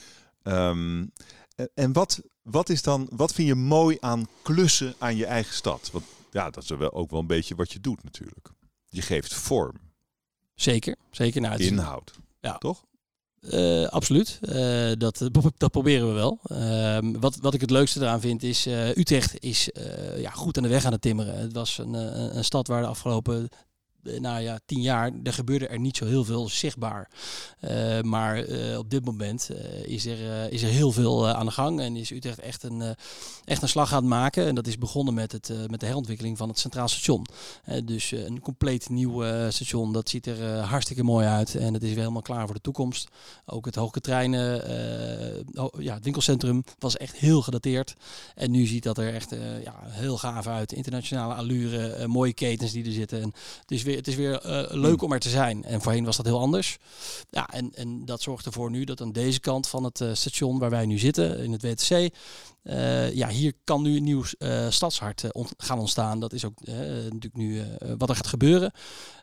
Um, 0.43 1.11
en 1.73 1.93
wat, 1.93 2.21
wat, 2.41 2.69
is 2.69 2.81
dan, 2.81 3.09
wat 3.11 3.33
vind 3.33 3.47
je 3.47 3.55
mooi 3.55 3.97
aan 3.99 4.27
klussen 4.41 4.95
aan 4.97 5.15
je 5.15 5.25
eigen 5.25 5.53
stad? 5.53 5.89
Want 5.91 6.05
ja, 6.31 6.49
dat 6.49 6.63
is 6.63 6.69
wel 6.69 6.93
ook 6.93 7.09
wel 7.09 7.19
een 7.19 7.27
beetje 7.27 7.55
wat 7.55 7.71
je 7.71 7.79
doet 7.79 8.03
natuurlijk. 8.03 8.49
Je 8.89 9.01
geeft 9.01 9.33
vorm. 9.33 9.75
Zeker, 10.55 10.95
zeker. 11.11 11.41
Nou, 11.41 11.63
Inhoud. 11.63 12.19
Ja. 12.39 12.57
Toch? 12.57 12.85
Uh, 13.41 13.87
absoluut. 13.87 14.39
Uh, 14.41 14.91
dat, 14.97 15.29
dat 15.57 15.71
proberen 15.71 16.07
we 16.07 16.13
wel. 16.13 16.39
Uh, 16.51 16.97
wat, 17.19 17.37
wat 17.41 17.53
ik 17.53 17.61
het 17.61 17.69
leukste 17.69 17.99
eraan 17.99 18.21
vind 18.21 18.43
is, 18.43 18.65
Utrecht 18.95 19.43
is 19.43 19.69
ja, 20.17 20.29
goed 20.29 20.57
aan 20.57 20.63
de 20.63 20.69
weg 20.69 20.85
aan 20.85 20.91
het 20.91 21.01
timmeren. 21.01 21.37
Het 21.39 21.53
was 21.53 21.77
een, 21.77 21.93
een 22.37 22.43
stad 22.43 22.67
waar 22.67 22.81
de 22.81 22.87
afgelopen 22.87 23.49
nou 24.03 24.41
ja, 24.41 24.59
tien 24.65 24.81
jaar, 24.81 25.11
er 25.23 25.33
gebeurde 25.33 25.67
er 25.67 25.79
niet 25.79 25.97
zo 25.97 26.05
heel 26.05 26.23
veel 26.23 26.49
zichtbaar. 26.49 27.09
Uh, 27.61 28.01
maar 28.01 28.49
uh, 28.49 28.77
op 28.77 28.89
dit 28.89 29.05
moment 29.05 29.49
is, 29.83 30.05
er, 30.05 30.51
is 30.51 30.61
er 30.61 30.69
heel 30.69 30.91
veel 30.91 31.27
aan 31.27 31.45
de 31.45 31.51
gang 31.51 31.79
en 31.79 31.95
is 31.95 32.11
Utrecht 32.11 32.39
echt 32.39 32.63
een, 32.63 32.95
echt 33.45 33.61
een 33.61 33.69
slag 33.69 33.93
aan 33.93 33.99
het 33.99 34.09
maken. 34.09 34.45
En 34.45 34.55
dat 34.55 34.67
is 34.67 34.77
begonnen 34.77 35.13
met, 35.13 35.31
het, 35.31 35.51
met 35.67 35.79
de 35.79 35.85
herontwikkeling 35.85 36.37
van 36.37 36.49
het 36.49 36.59
Centraal 36.59 36.87
Station. 36.87 37.25
dus 37.83 38.11
een 38.11 38.39
compleet 38.41 38.89
nieuw 38.89 39.23
station, 39.49 39.93
dat 39.93 40.09
ziet 40.09 40.25
er 40.25 40.59
hartstikke 40.59 41.03
mooi 41.03 41.27
uit 41.27 41.55
en 41.55 41.73
het 41.73 41.83
is 41.83 41.89
weer 41.89 41.99
helemaal 41.99 42.21
klaar 42.21 42.45
voor 42.45 42.55
de 42.55 42.61
toekomst. 42.61 43.07
Ook 43.45 43.65
het 43.65 43.75
hoge 43.75 44.01
treinen, 44.01 44.63
ja, 45.79 45.93
het 45.93 46.03
winkelcentrum 46.03 46.63
was 46.79 46.97
echt 46.97 47.15
heel 47.15 47.41
gedateerd. 47.41 47.95
En 48.35 48.51
nu 48.51 48.65
ziet 48.65 48.83
dat 48.83 48.97
er 48.97 49.13
echt 49.13 49.35
ja, 49.63 49.75
heel 49.85 50.17
gaaf 50.17 50.47
uit. 50.47 50.71
Internationale 50.71 51.33
allure, 51.33 52.07
mooie 52.07 52.33
ketens 52.33 52.71
die 52.71 52.85
er 52.85 52.91
zitten. 52.91 53.21
En 53.21 53.33
is 53.67 53.83
weer, 53.89 53.97
het 53.97 54.07
is 54.07 54.15
weer 54.15 54.45
uh, 54.45 54.81
leuk 54.81 55.01
om 55.01 55.11
er 55.11 55.19
te 55.19 55.29
zijn. 55.29 55.63
En 55.63 55.81
voorheen 55.81 56.05
was 56.05 56.17
dat 56.17 56.25
heel 56.25 56.39
anders. 56.39 56.77
Ja, 57.29 57.49
en, 57.49 57.71
en 57.75 58.05
dat 58.05 58.21
zorgt 58.21 58.45
ervoor 58.45 58.69
nu 58.71 58.83
dat 58.83 59.01
aan 59.01 59.11
deze 59.11 59.39
kant 59.39 59.67
van 59.67 59.83
het 59.83 59.99
uh, 59.99 60.09
station 60.13 60.59
waar 60.59 60.69
wij 60.69 60.85
nu 60.85 60.97
zitten, 60.97 61.39
in 61.39 61.51
het 61.51 61.61
WTC, 61.61 62.13
uh, 62.69 63.13
ja, 63.13 63.27
hier 63.27 63.53
kan 63.63 63.81
nu 63.81 63.97
een 63.97 64.03
nieuw 64.03 64.23
stadshart 64.69 65.23
gaan 65.57 65.79
ontstaan. 65.79 66.19
Dat 66.19 66.33
is 66.33 66.45
ook 66.45 66.59
natuurlijk 66.65 67.35
nu 67.35 67.63
wat 67.97 68.09
er 68.09 68.15
gaat 68.15 68.27
gebeuren. 68.27 68.71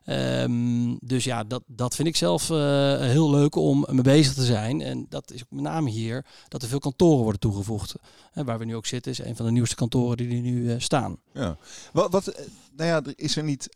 Ehm, 0.04 0.96
dus 1.00 1.24
ja, 1.24 1.44
dat, 1.44 1.62
dat 1.66 1.94
vind 1.94 2.08
ik 2.08 2.16
zelf 2.16 2.48
heel 2.48 3.30
leuk 3.30 3.54
om 3.54 3.86
mee 3.90 4.02
bezig 4.02 4.34
te 4.34 4.44
zijn. 4.44 4.80
En 4.80 5.06
dat 5.08 5.30
is 5.30 5.42
ook 5.42 5.50
met 5.50 5.62
name 5.62 5.90
hier 5.90 6.24
dat 6.48 6.62
er 6.62 6.68
veel 6.68 6.78
kantoren 6.78 7.22
worden 7.22 7.40
toegevoegd. 7.40 7.94
waar 8.32 8.58
we 8.58 8.64
nu 8.64 8.76
ook 8.76 8.86
zitten 8.86 9.12
is 9.12 9.18
een 9.18 9.36
van 9.36 9.46
de 9.46 9.52
nieuwste 9.52 9.74
kantoren 9.74 10.16
die 10.16 10.28
er 10.28 10.40
nu 10.40 10.80
staan. 10.80 11.16
Ja. 11.32 11.56
Wat, 11.92 12.12
wat, 12.12 12.46
nou 12.76 12.90
ja, 12.90 13.12
is 13.14 13.36
er 13.36 13.44
niet, 13.44 13.68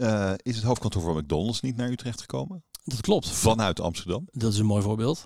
is 0.42 0.56
het 0.56 0.64
hoofdkantoor 0.64 1.02
van 1.02 1.16
McDonald's 1.16 1.60
niet 1.60 1.76
naar 1.76 1.90
Utrecht 1.90 2.20
gekomen? 2.20 2.62
Dat 2.90 3.00
klopt. 3.00 3.28
Vanuit 3.28 3.80
Amsterdam? 3.80 4.28
Dat 4.32 4.52
is 4.52 4.59
een 4.59 4.66
mooi 4.66 4.82
voorbeeld. 4.82 5.25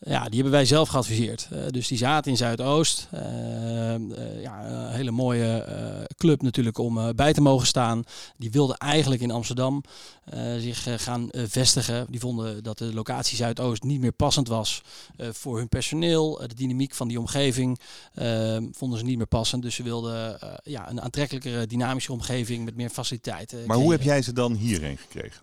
Ja, 0.00 0.24
die 0.24 0.34
hebben 0.34 0.52
wij 0.52 0.64
zelf 0.64 0.88
geadviseerd. 0.88 1.48
Uh, 1.52 1.66
dus 1.68 1.88
die 1.88 1.98
zaten 1.98 2.30
in 2.30 2.36
Zuidoost. 2.36 3.08
Uh, 3.14 3.20
uh, 3.20 4.42
ja, 4.42 4.64
een 4.66 4.92
hele 4.92 5.10
mooie 5.10 5.66
club 6.16 6.42
natuurlijk 6.42 6.78
om 6.78 7.14
bij 7.16 7.32
te 7.32 7.40
mogen 7.40 7.66
staan. 7.66 8.04
Die 8.36 8.50
wilden 8.50 8.76
eigenlijk 8.76 9.22
in 9.22 9.30
Amsterdam 9.30 9.82
zich 10.58 11.02
gaan 11.02 11.28
vestigen. 11.30 12.06
Die 12.10 12.20
vonden 12.20 12.62
dat 12.62 12.78
de 12.78 12.94
locatie 12.94 13.36
Zuidoost 13.36 13.82
niet 13.82 14.00
meer 14.00 14.12
passend 14.12 14.48
was 14.48 14.82
voor 15.18 15.58
hun 15.58 15.68
personeel. 15.68 16.38
de 16.46 16.54
dynamiek 16.54 16.94
van 16.94 17.08
die 17.08 17.18
omgeving 17.18 17.80
vonden 18.72 18.98
ze 18.98 19.04
niet 19.04 19.16
meer 19.16 19.26
passend. 19.26 19.62
Dus 19.62 19.74
ze 19.74 19.82
wilden 19.82 20.38
ja, 20.64 20.90
een 20.90 21.00
aantrekkelijkere, 21.00 21.66
dynamische 21.66 22.12
omgeving 22.12 22.64
met 22.64 22.76
meer 22.76 22.90
faciliteiten. 22.90 23.66
Maar 23.66 23.76
hoe 23.76 23.92
heb 23.92 24.02
jij 24.02 24.22
ze 24.22 24.32
dan 24.32 24.54
hierheen 24.54 24.98
gekregen? 24.98 25.42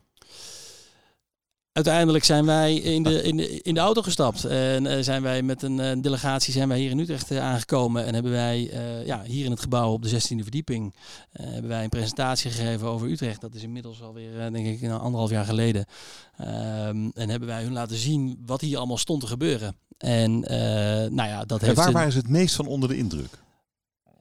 Uiteindelijk 1.73 2.23
zijn 2.23 2.45
wij 2.45 2.75
in 2.75 3.03
de, 3.03 3.23
in 3.23 3.37
de, 3.37 3.61
in 3.61 3.73
de 3.73 3.79
auto 3.79 4.01
gestapt. 4.01 4.45
En 4.45 4.85
uh, 4.85 4.97
zijn 4.99 5.21
wij 5.21 5.41
met 5.41 5.61
een 5.61 5.77
uh, 5.77 6.01
delegatie 6.01 6.53
zijn 6.53 6.67
wij 6.67 6.79
hier 6.79 6.91
in 6.91 6.99
Utrecht 6.99 7.31
uh, 7.31 7.39
aangekomen. 7.39 8.05
En 8.05 8.13
hebben 8.13 8.31
wij 8.31 8.71
ja, 9.05 9.23
hier 9.23 9.45
in 9.45 9.51
het 9.51 9.59
gebouw 9.59 9.91
op 9.91 10.01
de 10.01 10.09
16e 10.09 10.41
verdieping 10.41 10.95
hebben 11.31 11.69
wij 11.69 11.83
een 11.83 11.89
presentatie 11.89 12.51
gegeven 12.51 12.87
over 12.87 13.07
Utrecht. 13.07 13.41
Dat 13.41 13.55
is 13.55 13.63
inmiddels 13.63 14.01
alweer, 14.01 14.51
denk 14.51 14.67
ik, 14.67 14.89
anderhalf 14.89 15.29
jaar 15.29 15.45
geleden. 15.45 15.85
Ehm, 16.37 17.09
en 17.13 17.29
hebben 17.29 17.47
wij 17.47 17.63
hun 17.63 17.73
laten 17.73 17.97
zien 17.97 18.43
wat 18.45 18.61
hier 18.61 18.77
allemaal 18.77 18.97
stond 18.97 19.21
te 19.21 19.27
gebeuren. 19.27 19.75
En 19.97 20.39
nou 20.39 21.29
ja, 21.29 21.45
dat 21.45 21.59
en 21.59 21.65
heeft. 21.65 21.77
waar 21.77 21.91
waren 21.91 22.11
ze 22.11 22.17
het 22.17 22.29
meest 22.29 22.55
van 22.55 22.67
onder 22.67 22.89
de 22.89 22.97
indruk? 22.97 23.39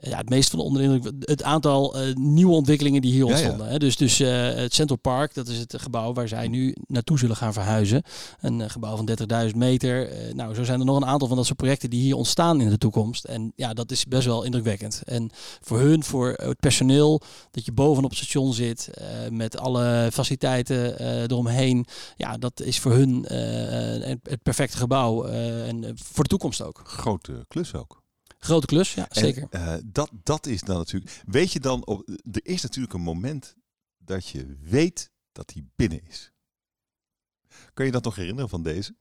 Ja, 0.00 0.16
het 0.16 0.28
meest 0.28 0.50
van 0.50 0.58
de 0.58 0.64
onder 0.64 1.00
het 1.20 1.42
aantal 1.42 2.00
uh, 2.00 2.14
nieuwe 2.14 2.52
ontwikkelingen 2.52 3.02
die 3.02 3.12
hier 3.12 3.24
ontstonden. 3.24 3.68
Hè? 3.68 3.78
Dus, 3.78 3.96
dus 3.96 4.20
uh, 4.20 4.28
het 4.54 4.74
Central 4.74 4.98
Park, 4.98 5.34
dat 5.34 5.48
is 5.48 5.58
het 5.58 5.74
gebouw 5.78 6.12
waar 6.12 6.28
zij 6.28 6.48
nu 6.48 6.74
naartoe 6.86 7.18
zullen 7.18 7.36
gaan 7.36 7.52
verhuizen. 7.52 8.02
Een 8.40 8.60
uh, 8.60 8.68
gebouw 8.68 8.96
van 8.96 9.08
30.000 9.50 9.56
meter. 9.56 10.10
nou, 10.34 10.54
zo 10.54 10.64
zijn 10.64 10.80
er 10.80 10.86
nog 10.86 10.96
een 10.96 11.06
aantal 11.06 11.28
van 11.28 11.36
dat 11.36 11.46
soort 11.46 11.58
projecten 11.58 11.90
die 11.90 12.00
hier 12.00 12.16
ontstaan 12.16 12.60
in 12.60 12.68
de 12.68 12.78
toekomst. 12.78 13.24
En 13.24 13.52
ja, 13.56 13.74
dat 13.74 13.90
is 13.90 14.04
best 14.04 14.26
wel 14.26 14.44
indrukwekkend. 14.44 15.02
En 15.04 15.30
voor 15.60 15.78
hun, 15.78 16.04
voor 16.04 16.28
het 16.36 16.60
personeel, 16.60 17.20
dat 17.50 17.64
je 17.64 17.72
bovenop 17.72 18.10
het 18.10 18.18
station 18.18 18.54
zit 18.54 18.90
met 19.30 19.58
alle 19.58 20.08
faciliteiten 20.12 21.00
eromheen. 21.22 21.86
Ja, 22.16 22.36
dat 22.36 22.60
is 22.60 22.78
voor 22.78 22.92
hun 22.92 23.24
het 24.22 24.42
perfecte 24.42 24.76
gebouw. 24.76 25.24
en 25.24 25.94
voor 25.94 26.22
de 26.22 26.30
toekomst 26.30 26.62
ook. 26.62 26.80
Grote 26.84 27.44
klus 27.48 27.74
ook. 27.74 28.00
Grote 28.40 28.66
klus, 28.66 28.94
ja, 28.94 29.06
zeker. 29.10 29.48
Uh, 29.50 29.74
dat, 29.84 30.10
dat 30.22 30.46
is 30.46 30.60
dan 30.60 30.76
natuurlijk. 30.76 31.22
Weet 31.26 31.52
je 31.52 31.60
dan, 31.60 31.86
op, 31.86 32.08
er 32.08 32.40
is 32.46 32.62
natuurlijk 32.62 32.94
een 32.94 33.00
moment 33.00 33.56
dat 33.98 34.28
je 34.28 34.56
weet 34.60 35.10
dat 35.32 35.50
hij 35.52 35.64
binnen 35.76 36.06
is. 36.06 36.32
Kun 37.74 37.84
je 37.84 37.92
dat 37.92 38.04
nog 38.04 38.14
herinneren 38.16 38.48
van 38.48 38.62
deze? 38.62 38.94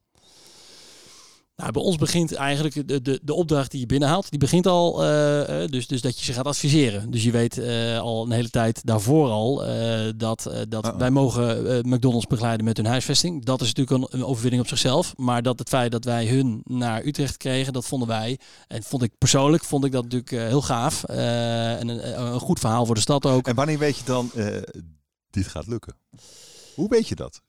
Nou, 1.60 1.72
bij 1.72 1.82
ons 1.82 1.96
begint 1.96 2.34
eigenlijk 2.34 2.88
de, 2.88 3.01
de, 3.01 3.20
de 3.24 3.34
opdracht 3.34 3.72
die 3.72 3.80
je 3.80 3.86
binnenhaalt, 3.86 4.30
die 4.30 4.39
begint 4.39 4.68
al, 4.68 5.04
uh, 5.04 5.68
dus, 5.68 5.88
dus 5.88 6.01
dat 6.01 6.20
je 6.20 6.25
ze 6.25 6.34
gaat 6.34 6.46
adviseren. 6.46 7.12
Dus 7.12 7.24
je 7.24 7.32
weet 7.32 7.58
uh, 7.58 8.00
al 8.00 8.25
een 8.25 8.32
hele 8.32 8.50
tijd 8.50 8.86
daarvoor 8.86 9.30
al 9.30 9.68
uh, 9.68 10.10
dat, 10.18 10.51
dat 10.70 10.94
wij 10.98 11.10
mogen 11.10 11.89
McDonald's 11.89 12.28
begeleiden 12.28 12.66
met 12.66 12.78
hun 12.78 12.86
huisvesting. 12.86 13.46
Dat 13.46 13.62
is 13.62 13.74
natuurlijk 13.74 14.13
een, 14.13 14.20
een, 14.20 14.25
overwinning 14.25 14.62
op 14.62 14.68
zichzelf. 14.68 15.13
Maar 15.16 15.42
dat 15.42 15.60
het 15.60 15.70
feit 15.70 15.92
dat 15.92 16.04
wij 16.04 16.28
hun 16.28 16.62
naar 16.63 17.06
Utrecht 17.06 17.38
kregen, 17.38 17.74
dat 17.74 17.86
vonden 17.86 18.08
wij, 18.08 18.39
en 18.68 18.84
vond 18.84 19.04
ik 19.04 19.12
persoonlijk, 19.18 19.63
vond 19.63 19.86
ik 19.86 19.92
dat 19.92 20.04
natuurlijk 20.04 20.50
heel 20.50 20.62
gaaf. 20.62 21.04
en 21.04 21.88
een, 21.88 22.22
een, 22.22 22.39
goed 22.39 22.60
verhaal 22.60 22.86
voor 22.86 22.96
de 22.96 23.01
stad 23.01 23.25
ook. 23.25 23.48
En 23.48 23.56
wanneer 23.56 23.80
weet 23.80 23.98
je 23.98 24.04
dan, 24.04 24.32
dit 25.30 25.48
gaat 25.48 25.68
lukken? 25.68 25.96
Hoe 26.75 26.89
weet 26.89 27.08
je 27.08 27.16
dat? 27.16 27.42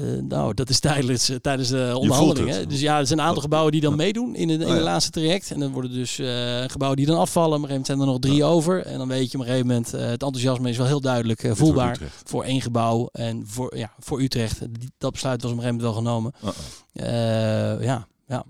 Uh, 0.00 0.22
nou, 0.22 0.54
dat 0.54 0.68
is 0.68 0.80
tijdens, 0.80 1.30
uh, 1.30 1.36
tijdens 1.36 1.68
de 1.68 1.92
onderhandelingen. 1.96 2.68
Dus 2.68 2.80
ja, 2.80 2.98
er 2.98 3.06
zijn 3.06 3.18
een 3.18 3.24
aantal 3.24 3.42
gebouwen 3.42 3.72
die 3.72 3.80
dan 3.80 3.96
meedoen 3.96 4.34
in, 4.34 4.48
de 4.48 4.64
oh, 4.64 4.70
ja. 4.70 4.80
laatste 4.80 5.10
traject. 5.10 5.50
En 5.50 5.60
dan 5.60 5.72
worden 5.72 5.92
dus 5.92 6.18
uh, 6.18 6.64
gebouwen 6.66 6.96
die 6.96 7.06
dan 7.06 7.18
afvallen. 7.18 7.60
Maar 7.60 7.70
op 7.70 7.76
een 7.76 7.84
gegeven 7.84 7.86
moment 7.86 7.86
zijn 7.86 8.00
er 8.00 8.06
nog 8.06 8.18
drie 8.18 8.36
ja. 8.36 8.46
over. 8.46 8.86
En 8.86 8.98
dan 8.98 9.08
weet 9.08 9.30
je 9.30 9.38
op 9.38 9.44
een 9.44 9.50
gegeven 9.50 9.66
moment, 9.66 9.90
het 9.90 10.22
enthousiasme 10.22 10.68
is 10.68 10.76
wel 10.76 10.86
heel 10.86 11.00
duidelijk 11.00 11.50
voelbaar 11.50 11.96
voor, 11.96 12.08
voor, 12.24 12.44
één 12.44 12.60
gebouw. 12.60 13.08
En 13.12 13.46
voor, 13.46 13.76
ja, 13.76 13.92
voor 13.98 14.20
Utrecht. 14.20 14.58
Die, 14.60 14.90
dat 14.98 15.12
besluit 15.12 15.42
was 15.42 15.50
op 15.50 15.56
een 15.56 15.62
gegeven 15.62 15.84
moment 15.84 16.04
wel 16.04 16.12
genomen. 16.12 16.32
-oh. 16.40 17.82
ja, 17.82 18.06
ja. 18.26 18.44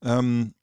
Um, 0.00 0.54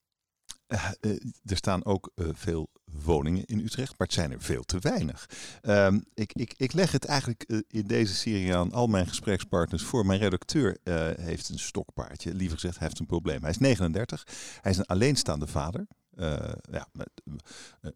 er 1.45 1.57
staan 1.57 1.85
ook 1.85 2.11
veel 2.15 2.69
woningen 3.03 3.45
in 3.45 3.59
Utrecht, 3.59 3.89
maar 3.97 4.07
het 4.07 4.15
zijn 4.15 4.31
er 4.31 4.41
veel 4.41 4.63
te 4.63 4.79
weinig. 4.79 5.29
Um, 5.61 6.05
ik, 6.13 6.33
ik, 6.33 6.53
ik 6.57 6.73
leg 6.73 6.91
het 6.91 7.05
eigenlijk 7.05 7.43
uh, 7.47 7.59
in 7.67 7.87
deze 7.87 8.15
serie 8.15 8.55
aan 8.55 8.71
al 8.71 8.87
mijn 8.87 9.07
gesprekspartners 9.07 9.83
voor. 9.83 10.05
Mijn 10.05 10.19
redacteur 10.19 10.77
uh, 10.83 11.07
heeft 11.19 11.49
een 11.49 11.59
stokpaardje, 11.59 12.33
liever 12.33 12.57
gezegd, 12.57 12.77
hij 12.77 12.87
heeft 12.87 12.99
een 12.99 13.05
probleem. 13.05 13.41
Hij 13.41 13.49
is 13.49 13.57
39, 13.57 14.27
hij 14.61 14.71
is 14.71 14.77
een 14.77 14.85
alleenstaande 14.85 15.47
vader. 15.47 15.87
Uh, 16.15 16.35
ja, 16.71 16.87
met, 16.91 17.09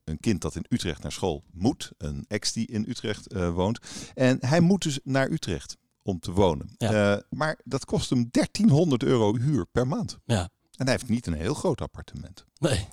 een 0.03 0.19
kind 0.19 0.41
dat 0.41 0.55
in 0.55 0.65
Utrecht 0.69 1.01
naar 1.01 1.11
school 1.11 1.43
moet, 1.51 1.91
een 1.97 2.25
ex 2.27 2.53
die 2.53 2.67
in 2.67 2.85
Utrecht 2.87 3.33
woont. 3.33 3.79
En 4.13 4.37
hij 4.39 4.59
moet 4.59 4.81
dus 4.81 4.99
naar 5.03 5.29
Utrecht 5.29 5.77
om 6.01 6.19
te 6.19 6.31
wonen. 6.31 6.69
Ja. 6.77 7.23
maar 7.29 7.59
dat 7.63 7.85
kost 7.85 8.09
hem 8.09 8.27
1300 8.31 9.03
euro 9.03 9.35
huur 9.35 9.65
per 9.65 9.87
maand. 9.87 10.17
Ja. 10.25 10.49
En 10.77 10.85
hij 10.85 10.91
heeft 10.91 11.09
niet 11.09 11.27
een 11.27 11.33
heel 11.33 11.53
groot 11.53 11.81
appartement. 11.81 12.45
Nee. 12.57 12.87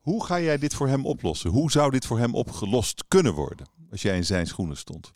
Hoe 0.00 0.24
ga 0.24 0.40
jij 0.40 0.58
dit 0.58 0.74
voor 0.74 0.88
hem 0.88 1.06
oplossen? 1.06 1.50
Hoe 1.50 1.70
zou 1.70 1.90
dit 1.90 2.06
voor 2.06 2.18
hem 2.18 2.34
opgelost 2.34 3.04
kunnen 3.08 3.32
worden 3.32 3.66
als 3.90 4.02
jij 4.02 4.16
in 4.16 4.24
zijn 4.24 4.46
schoenen 4.46 4.76
stond? 4.76 5.12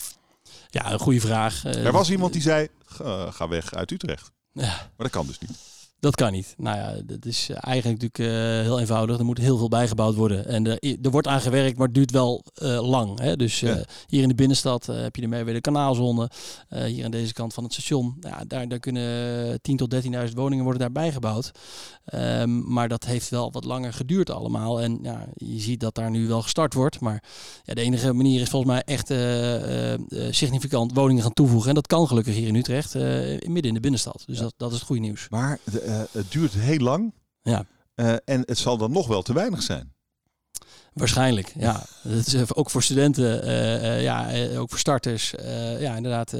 Ja, 0.70 0.92
een 0.92 0.98
goede 0.98 1.20
vraag. 1.20 1.64
Er 1.64 1.92
was 1.92 2.10
iemand 2.10 2.32
die 2.32 2.42
zei: 2.42 2.68
ga 3.30 3.48
weg 3.48 3.74
uit 3.74 3.90
Utrecht. 3.90 4.30
Ja. 4.52 4.62
Maar 4.66 4.90
dat 4.96 5.10
kan 5.10 5.26
dus 5.26 5.38
niet. 5.38 5.58
Dat 6.00 6.14
kan 6.14 6.32
niet. 6.32 6.54
Nou 6.56 6.76
ja, 6.76 7.02
dat 7.04 7.24
is 7.24 7.48
eigenlijk 7.50 8.02
natuurlijk 8.02 8.34
uh, 8.34 8.62
heel 8.62 8.80
eenvoudig. 8.80 9.18
Er 9.18 9.24
moet 9.24 9.38
heel 9.38 9.58
veel 9.58 9.68
bijgebouwd 9.68 10.14
worden. 10.14 10.46
En 10.46 10.66
er, 10.66 10.96
er 11.02 11.10
wordt 11.10 11.26
aan 11.26 11.40
gewerkt, 11.40 11.76
maar 11.76 11.86
het 11.86 11.94
duurt 11.94 12.10
wel 12.10 12.44
uh, 12.62 12.88
lang. 12.88 13.20
Hè? 13.20 13.36
Dus 13.36 13.60
ja. 13.60 13.84
hier 14.06 14.22
in 14.22 14.28
de 14.28 14.34
binnenstad 14.34 14.86
heb 14.86 15.16
je 15.16 15.28
de 15.28 15.60
kanaalzone. 15.60 16.30
hier 16.68 17.04
aan 17.04 17.10
deze 17.10 17.32
kant 17.32 17.54
van 17.54 17.64
het 17.64 17.72
station. 17.72 18.16
Ja, 18.20 18.44
daar, 18.46 18.68
daar 18.68 18.78
kunnen 18.78 19.52
10.000 19.52 19.58
tot 19.74 19.94
13.000 19.94 20.10
woningen 20.34 20.64
worden 20.64 20.82
daarbij 20.82 21.12
gebouwd. 21.12 21.50
Um, 22.14 22.72
maar 22.72 22.88
dat 22.88 23.04
heeft 23.04 23.28
wel 23.28 23.52
wat 23.52 23.64
langer 23.64 23.92
geduurd 23.92 24.30
allemaal. 24.30 24.80
En 24.80 24.98
ja, 25.02 25.26
je 25.34 25.60
ziet 25.60 25.80
dat 25.80 25.94
daar 25.94 26.10
nu 26.10 26.26
wel 26.26 26.42
gestart 26.42 26.74
wordt. 26.74 27.00
Maar 27.00 27.22
ja, 27.64 27.74
de 27.74 27.80
enige 27.80 28.12
manier 28.12 28.40
is 28.40 28.48
volgens 28.48 28.72
mij 28.72 28.82
echt 28.84 29.12
significant 30.34 30.92
woningen 30.94 31.22
gaan 31.22 31.32
toevoegen. 31.32 31.68
En 31.68 31.74
dat 31.74 31.86
kan 31.86 32.06
gelukkig 32.06 32.34
hier 32.34 32.48
in 32.48 32.54
Utrecht, 32.54 32.94
midden 32.94 33.64
in 33.64 33.74
de 33.74 33.80
binnenstad. 33.80 34.22
Dus 34.26 34.36
ja. 34.36 34.42
dat, 34.42 34.54
dat 34.56 34.70
is 34.70 34.76
het 34.76 34.86
goede 34.86 35.02
nieuws. 35.02 35.26
Maar 35.30 35.58
de, 35.64 35.87
het 35.90 36.32
duurt 36.32 36.52
heel 36.52 36.78
lang. 36.78 37.14
Ja. 37.42 37.64
Uh, 37.94 38.12
en 38.24 38.42
het 38.44 38.58
zal 38.58 38.76
dan 38.76 38.92
nog 38.92 39.06
wel 39.06 39.22
te 39.22 39.32
weinig 39.32 39.62
zijn. 39.62 39.92
Waarschijnlijk, 40.92 41.52
ja. 41.58 41.82
Dat 42.02 42.26
is 42.26 42.54
ook 42.54 42.70
voor 42.70 42.82
studenten, 42.82 43.48
uh, 43.48 44.02
ja, 44.02 44.46
ook 44.56 44.70
voor 44.70 44.78
starters. 44.78 45.34
ja, 45.78 45.96
inderdaad, 45.96 46.34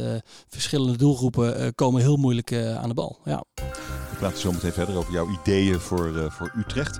verschillende 0.48 0.96
doelgroepen 0.96 1.74
komen 1.74 2.00
heel 2.00 2.16
moeilijk 2.16 2.52
aan 2.54 2.88
de 2.88 2.94
bal. 2.94 3.18
Ja. 3.24 3.44
Praten 4.18 4.38
zo 4.38 4.52
meteen 4.52 4.72
verder 4.72 4.96
over 4.96 5.12
jouw 5.12 5.28
ideeën 5.30 5.80
voor, 5.80 6.32
voor 6.32 6.52
Utrecht. 6.56 6.98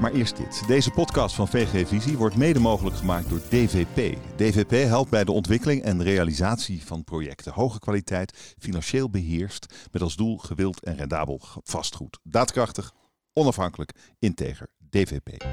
maar 0.00 0.12
eerst 0.12 0.36
dit. 0.36 0.62
Deze 0.66 0.90
podcast 0.90 1.34
van 1.34 1.48
VG 1.48 1.88
Visie 1.88 2.16
wordt 2.16 2.36
mede 2.36 2.58
mogelijk 2.58 2.96
gemaakt 2.96 3.28
door 3.28 3.40
DVP. 3.48 4.18
DVP 4.36 4.70
helpt 4.70 5.10
bij 5.10 5.24
de 5.24 5.32
ontwikkeling 5.32 5.82
en 5.82 6.02
realisatie 6.02 6.84
van 6.84 7.04
projecten. 7.04 7.52
Hoge 7.52 7.78
kwaliteit, 7.78 8.54
financieel 8.58 9.10
beheerst, 9.10 9.88
met 9.92 10.02
als 10.02 10.16
doel 10.16 10.38
gewild 10.38 10.82
en 10.82 10.96
rendabel 10.96 11.40
vastgoed. 11.62 12.18
Daadkrachtig, 12.22 12.92
onafhankelijk, 13.32 13.92
integer. 14.18 14.68
DVP. 14.90 15.44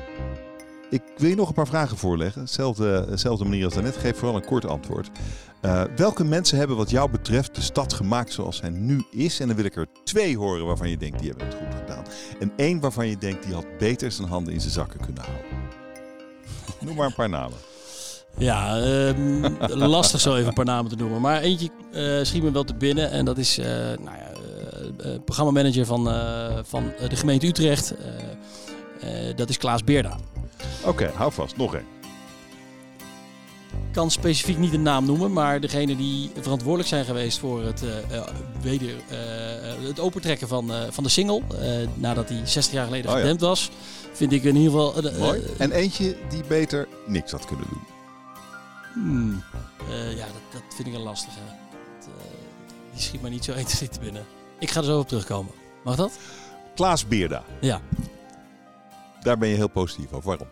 Ik 0.91 1.01
wil 1.17 1.30
je 1.30 1.36
nog 1.36 1.47
een 1.47 1.54
paar 1.54 1.67
vragen 1.67 1.97
voorleggen. 1.97 2.49
Zelfde, 2.49 3.43
manier 3.43 3.65
als 3.65 3.73
daarnet. 3.73 3.97
Geef 3.97 4.17
vooral 4.17 4.36
een 4.36 4.45
kort 4.45 4.65
antwoord. 4.65 5.10
Uh, 5.62 5.84
welke 5.95 6.23
mensen 6.23 6.58
hebben 6.58 6.77
wat 6.77 6.89
jou 6.89 7.12
betreft 7.12 7.56
de 7.56 7.62
stad 7.62 7.93
gemaakt 7.93 8.34
zoals 8.34 8.62
hij 8.62 8.69
nu 8.69 9.04
is? 9.12 9.39
En 9.39 9.47
dan 9.47 9.56
wil 9.56 9.65
ik 9.65 9.75
er 9.75 9.88
twee 10.04 10.38
horen 10.38 10.65
waarvan 10.65 10.89
je 10.89 10.97
denkt, 10.97 11.19
die 11.19 11.30
hebben 11.30 11.47
het 11.47 11.56
goed 11.56 11.75
gedaan. 11.80 12.04
En 12.39 12.51
één 12.56 12.80
waarvan 12.80 13.08
je 13.08 13.17
denkt, 13.17 13.43
die 13.43 13.54
had 13.54 13.77
beter 13.77 14.12
zijn 14.12 14.27
handen 14.27 14.54
in 14.54 14.60
zijn 14.60 14.73
zakken 14.73 14.99
kunnen 14.99 15.23
houden. 15.23 15.45
Noem 16.86 16.95
maar 16.95 17.06
een 17.06 17.13
paar 17.13 17.30
namen. 17.30 17.58
Ja, 18.38 18.82
uh, 18.82 19.13
lastig 19.88 20.19
zo 20.19 20.36
even 20.36 20.47
een 20.47 20.54
paar 20.54 20.65
namen 20.65 20.91
te 20.91 20.97
noemen. 20.97 21.21
Maar 21.21 21.41
eentje 21.41 21.69
uh, 21.93 22.23
schiet 22.23 22.43
me 22.43 22.51
wel 22.51 22.63
te 22.63 22.75
binnen. 22.75 23.12
En 23.12 23.25
dat 23.25 23.38
is 23.38 23.60
uh, 23.60 23.65
nou 23.65 24.17
ja, 24.17 24.30
programmamanager 25.25 25.86
van, 25.86 26.04
van 26.65 26.91
de 27.10 27.15
gemeente 27.15 27.47
Utrecht. 27.47 27.93
dat 29.36 29.49
is 29.49 29.58
Klaas 29.58 29.84
Beerda. 29.84 30.17
Oké, 30.86 31.12
hou 31.15 31.32
vast. 31.32 31.58
Nog 31.58 31.74
één. 31.74 31.86
Ik 33.72 33.98
kan 33.98 34.12
specifiek 34.12 34.58
niet 34.58 34.74
een 34.74 34.82
naam 34.82 35.06
noemen, 35.06 35.34
maar 35.34 35.60
degene 35.60 35.96
die 35.96 36.32
verantwoordelijk 36.39 36.89
zijn 36.89 37.06
geweest 37.06 37.39
voor 37.39 37.63
het, 37.63 37.84
uh, 37.84 38.22
weder, 38.62 38.89
uh, 38.89 39.88
het 39.88 40.00
opentrekken 40.00 40.48
van, 40.48 40.72
van 40.89 41.04
de 41.04 41.10
single, 41.10 41.41
nadat 41.94 42.30
hij 42.30 42.41
60 42.44 42.74
jaar 42.74 42.86
geleden 42.86 43.34
oh, 43.34 43.39
was, 43.39 43.72
vind 44.13 44.32
ik 44.32 44.44
in 44.44 44.56
ieder 44.56 44.72
geval... 44.72 45.12
Mooi. 45.20 45.41
en 45.58 45.72
eentje 45.72 46.17
die 46.30 46.44
beter 46.48 46.88
niks 47.06 47.32
had 47.32 47.46
kunnen 47.46 47.65
doen. 47.70 47.82
Hmm. 48.94 49.44
ja, 50.15 50.26
dat, 50.26 50.41
dat, 50.52 50.62
vind 50.76 50.88
ik 50.88 50.94
een 50.94 51.02
lastige. 51.02 51.39
die 52.94 53.02
schiet 53.02 53.22
maar 53.22 53.32
niet 53.32 53.44
zo 53.44 53.52
1, 53.52 53.65
2, 53.65 53.89
te 53.89 54.00
binnen. 54.00 54.26
Ik 54.60 54.70
ga 54.70 54.80
er 54.80 54.86
zo 54.86 55.00
op 55.00 55.08
terugkomen. 55.08 55.54
Mag 55.84 55.96
dat? 55.96 56.12
Klaas 56.76 57.08
Beerda. 57.08 57.44
Ja. 57.62 57.82
Daar 59.22 59.38
ben 59.38 59.50
je 59.50 59.56
heel 59.56 59.70
positief 59.70 60.12
over. 60.12 60.28
Waarom? 60.30 60.48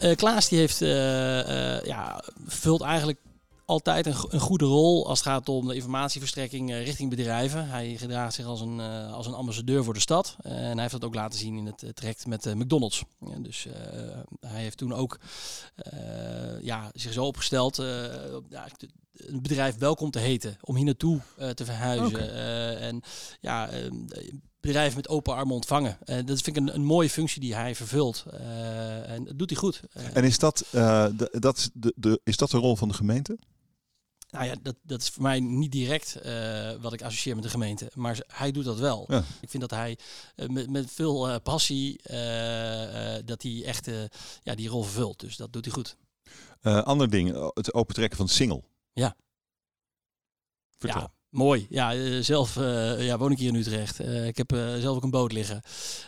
Uh, 0.00 0.14
Klaas 0.14 0.48
die 0.48 0.58
heeft, 0.58 0.80
uh, 0.80 1.82
ja, 1.82 2.22
vult 2.46 2.80
eigenlijk 2.80 3.18
altijd 3.64 4.06
een, 4.06 4.14
een, 4.28 4.40
goede 4.40 4.64
rol 4.64 5.08
als 5.08 5.18
het 5.18 5.28
gaat 5.28 5.48
om 5.48 5.68
de 5.68 5.74
informatieverstrekking 5.74 6.72
richting 6.72 7.10
bedrijven. 7.10 7.68
Hij 7.68 7.96
gedraagt 7.96 8.34
zich 8.34 8.46
als 8.46 8.60
een, 8.60 8.80
als 9.10 9.26
een 9.26 9.34
ambassadeur 9.34 9.84
voor 9.84 9.94
de 9.94 10.00
stad. 10.00 10.36
en 10.42 10.72
hij 10.72 10.80
heeft 10.80 10.92
dat 10.92 11.04
ook 11.04 11.14
laten 11.14 11.38
zien 11.38 11.56
in 11.56 11.66
het 11.66 11.96
traject 11.96 12.26
met 12.26 12.54
McDonald's. 12.54 13.04
Ja, 13.20 13.38
dus 13.38 13.66
hij 14.40 14.60
heeft 14.62 14.76
toen 14.78 14.94
ook 14.94 15.18
ja, 16.60 16.90
zich 16.94 17.12
zo 17.12 17.24
opgesteld 17.24 17.76
ja, 18.48 18.66
een 19.12 19.42
bedrijf 19.42 19.78
welkom 19.78 20.10
te 20.10 20.18
heten. 20.18 20.56
Om 20.60 20.76
hier 20.76 20.84
naartoe 20.84 21.20
te 21.54 21.64
verhuizen. 21.64 22.34
en 22.80 23.02
ja, 23.40 23.68
bedrijf 24.66 24.96
met 24.96 25.08
open 25.08 25.34
armen 25.34 25.54
ontvangen. 25.54 25.98
Uh, 26.04 26.16
dat 26.24 26.42
vind 26.42 26.46
ik 26.46 26.56
een, 26.56 26.74
een, 26.74 26.84
mooie 26.84 27.10
functie 27.10 27.40
die 27.40 27.54
hij 27.54 27.74
vervult. 27.74 28.24
Uh, 28.32 29.10
en 29.10 29.24
dat 29.24 29.38
doet 29.38 29.50
hij 29.50 29.58
goed. 29.58 29.82
Uh, 29.96 30.16
en 30.16 30.24
is 30.24 30.38
dat, 30.38 30.64
de, 30.70 31.28
dat 31.38 31.70
de, 31.74 31.92
de, 31.96 32.20
is 32.24 32.36
dat 32.36 32.50
de 32.50 32.58
rol 32.58 32.76
van 32.76 32.88
de 32.88 32.94
gemeente? 32.94 33.38
Nou 34.30 34.44
ja, 34.44 34.54
dat, 34.62 34.76
dat 34.82 35.00
is 35.00 35.08
voor 35.08 35.22
mij 35.22 35.40
niet 35.40 35.72
direct 35.72 36.18
wat 36.80 36.92
ik 36.92 37.02
associeer 37.02 37.34
met 37.34 37.44
de 37.44 37.50
gemeente. 37.50 37.90
Maar 37.94 38.18
hij 38.26 38.52
doet 38.52 38.64
dat 38.64 38.78
wel. 38.78 39.04
Ja. 39.08 39.24
Ik 39.40 39.50
vind 39.50 39.62
dat 39.62 39.70
hij 39.70 39.98
met, 40.46 40.70
met 40.70 40.90
veel 40.90 41.40
passie 41.40 42.00
dat 43.24 43.42
hij 43.42 43.62
echt 43.64 43.90
ja, 44.42 44.54
die 44.54 44.68
rol 44.68 44.82
vervult. 44.82 45.20
Dus 45.20 45.36
dat 45.36 45.52
doet 45.52 45.64
hij 45.64 45.74
goed. 45.74 45.96
ander 46.84 47.10
ding, 47.10 47.52
het 47.54 47.74
opentrekken 47.74 48.16
van 48.16 48.28
single. 48.28 48.62
Ja. 48.92 49.16
Vertel. 50.78 51.00
Ja, 51.00 51.15
Mooi. 51.36 51.66
Ja, 51.70 51.94
eh, 51.94 52.00
zelf 52.20 52.56
uh, 52.56 53.06
ja, 53.06 53.18
woon 53.18 53.30
ik 53.30 53.38
hier 53.38 53.48
in 53.48 53.54
Utrecht. 53.54 54.00
Uh, 54.00 54.26
ik 54.26 54.36
heb 54.36 54.52
uh, 54.52 54.60
zelf 54.78 54.96
ook 54.96 55.02
een 55.02 55.10
boot 55.10 55.32
liggen. 55.32 55.62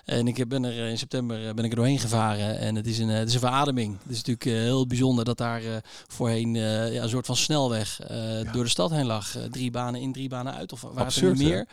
En 0.05 0.29
ik 0.29 0.49
ben 0.49 0.65
er 0.65 0.89
in 0.89 0.99
september 0.99 1.55
ben 1.55 1.65
ik 1.65 1.71
er 1.71 1.77
doorheen 1.77 1.99
gevaren. 1.99 2.59
En 2.59 2.75
het 2.75 2.87
is 2.87 2.99
een, 2.99 3.09
het 3.09 3.29
is 3.29 3.35
een 3.35 3.41
verademing. 3.41 3.97
Het 4.03 4.11
is 4.11 4.17
natuurlijk 4.17 4.45
heel 4.45 4.87
bijzonder 4.87 5.25
dat 5.25 5.39
daar 5.39 5.63
voorheen 6.07 6.55
ja, 6.55 7.03
een 7.03 7.09
soort 7.09 7.27
van 7.27 7.37
snelweg 7.37 8.01
ja. 8.09 8.53
door 8.53 8.65
de 8.65 8.71
stad 8.71 8.91
heen 8.91 9.07
lag. 9.07 9.37
drie 9.51 9.71
banen 9.71 10.01
in, 10.01 10.13
drie 10.13 10.29
banen 10.29 10.55
uit. 10.55 10.73
Of 10.73 10.81
waar 10.81 11.05
Absurd, 11.05 11.41
er 11.41 11.47
meer. 11.47 11.67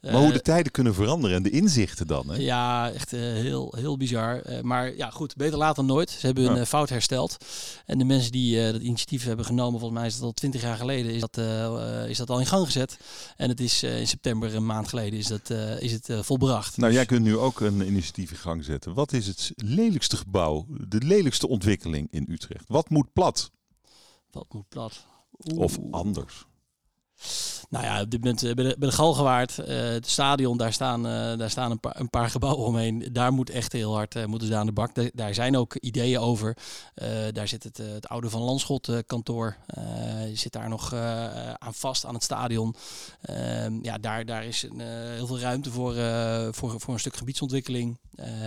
Maar 0.00 0.12
hoe 0.12 0.32
de 0.32 0.40
tijden 0.40 0.72
kunnen 0.72 0.94
veranderen 0.94 1.36
en 1.36 1.42
de 1.42 1.50
inzichten 1.50 2.06
dan. 2.06 2.30
Hè? 2.30 2.36
Ja, 2.36 2.90
echt 2.90 3.10
heel, 3.10 3.74
heel 3.76 3.96
bizar. 3.96 4.42
maar 4.62 4.96
ja, 4.96 5.10
goed, 5.10 5.36
beter 5.36 5.58
laat 5.58 5.76
dan 5.76 5.86
nooit. 5.86 6.10
Ze 6.10 6.26
hebben 6.26 6.44
hun 6.44 6.66
fout 6.66 6.88
hersteld. 6.88 7.36
En 7.86 7.98
de 7.98 8.04
mensen 8.04 8.32
die 8.32 8.72
dat 8.72 8.80
initiatief 8.80 9.24
hebben 9.24 9.44
genomen, 9.44 9.80
volgens 9.80 10.00
mij 10.00 10.08
is 10.08 10.14
dat 10.14 10.22
al 10.22 10.32
twintig 10.32 10.62
jaar 10.62 10.76
geleden, 10.76 11.12
is 11.12 11.20
dat, 11.20 11.38
is 12.08 12.16
dat 12.16 12.30
al 12.30 12.40
in 12.40 12.46
gang 12.46 12.64
gezet. 12.64 12.97
En 13.36 13.48
het 13.48 13.60
is 13.60 13.82
uh, 13.82 14.00
in 14.00 14.08
september, 14.08 14.54
een 14.54 14.66
maand 14.66 14.88
geleden, 14.88 15.18
is, 15.18 15.26
dat, 15.26 15.50
uh, 15.50 15.80
is 15.80 15.92
het 15.92 16.08
uh, 16.08 16.22
volbracht. 16.22 16.76
Nou, 16.76 16.92
jij 16.92 17.06
kunt 17.06 17.22
nu 17.22 17.36
ook 17.36 17.60
een 17.60 17.86
initiatief 17.86 18.30
in 18.30 18.36
gang 18.36 18.64
zetten. 18.64 18.94
Wat 18.94 19.12
is 19.12 19.26
het 19.26 19.52
lelijkste 19.56 20.16
gebouw, 20.16 20.66
de 20.88 20.98
lelijkste 21.04 21.48
ontwikkeling 21.48 22.08
in 22.10 22.26
Utrecht? 22.30 22.64
Wat 22.68 22.90
moet 22.90 23.12
plat? 23.12 23.50
Wat 24.30 24.46
moet 24.52 24.68
plat? 24.68 25.06
Oeh. 25.52 25.58
Of 25.58 25.78
anders? 25.90 26.46
Nou 27.70 27.84
ja, 27.84 28.00
op 28.00 28.10
dit 28.10 28.24
moment 28.24 28.40
bij 28.40 28.64
de, 28.64 28.76
bij 28.78 28.88
de 28.88 28.94
Galgenwaard, 28.94 29.58
uh, 29.58 29.66
het 29.66 30.06
stadion, 30.06 30.56
daar 30.56 30.72
staan, 30.72 31.06
uh, 31.06 31.38
daar 31.38 31.50
staan 31.50 31.70
een, 31.70 31.80
paar, 31.80 32.00
een 32.00 32.10
paar 32.10 32.30
gebouwen 32.30 32.66
omheen. 32.66 33.08
Daar 33.12 33.32
moet 33.32 33.50
echt 33.50 33.72
heel 33.72 33.94
hard 33.94 34.26
moeten 34.26 34.48
ze 34.48 34.56
aan 34.56 34.66
de 34.66 34.72
bak. 34.72 34.94
De, 34.94 35.10
daar 35.14 35.34
zijn 35.34 35.56
ook 35.56 35.74
ideeën 35.74 36.18
over. 36.18 36.56
daar 37.32 37.48
zit 37.48 37.62
het, 37.62 37.76
het 37.76 38.08
oude 38.08 38.30
Van 38.30 38.40
Landschot 38.40 38.92
kantoor. 39.06 39.56
zit 40.32 40.52
daar 40.52 40.68
nog 40.68 40.94
aan 41.58 41.74
vast 41.74 42.06
aan 42.06 42.14
het 42.14 42.22
stadion. 42.22 42.74
Ehm, 43.20 43.78
ja, 43.82 43.98
daar, 43.98 44.24
daar 44.24 44.44
is 44.44 44.62
een, 44.62 44.80
heel 45.14 45.26
veel 45.26 45.38
ruimte 45.38 45.70
voor, 45.70 45.94
voor, 46.54 46.80
voor 46.80 46.94
een 46.94 47.00
stuk 47.00 47.16
gebiedsontwikkeling. 47.16 47.98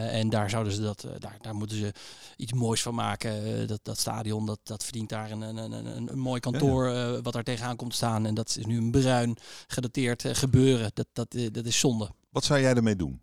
en 0.10 0.30
daar 0.30 0.50
zouden 0.50 0.74
ze 0.74 0.82
dat, 0.82 1.08
daar, 1.20 1.38
daar 1.42 1.56
moeten 1.56 1.78
ze 1.78 1.94
iets 2.38 2.54
moois 2.54 2.82
van 2.82 2.96
maken. 2.96 3.68
dat, 3.68 3.80
dat 3.84 4.00
stadion, 4.00 4.46
dat, 4.46 4.60
dat 4.64 4.84
verdient 4.84 5.10
daar 5.10 5.32
een, 5.32 5.42
een, 5.42 5.72
een, 5.72 6.12
een 6.12 6.20
mooi 6.20 6.40
kantoor 6.40 6.92
wat 7.22 7.34
daar 7.34 7.44
tegenaan 7.44 7.76
komt 7.76 7.90
te 7.92 7.96
staan. 7.96 8.26
En 8.26 8.34
dat 8.34 8.56
is 8.58 8.66
nu 8.66 8.78
een 8.78 8.92
gedateerd 9.68 10.26
eh, 10.26 10.34
gebeuren. 10.34 10.92
Dat, 10.94 11.08
dat, 11.14 11.34
eh, 11.34 11.48
dat 11.52 11.66
is 11.66 11.80
zonde. 11.80 12.12
Wat 12.30 12.44
zou 12.44 12.60
jij 12.60 12.74
ermee 12.74 12.96
doen? 12.96 13.22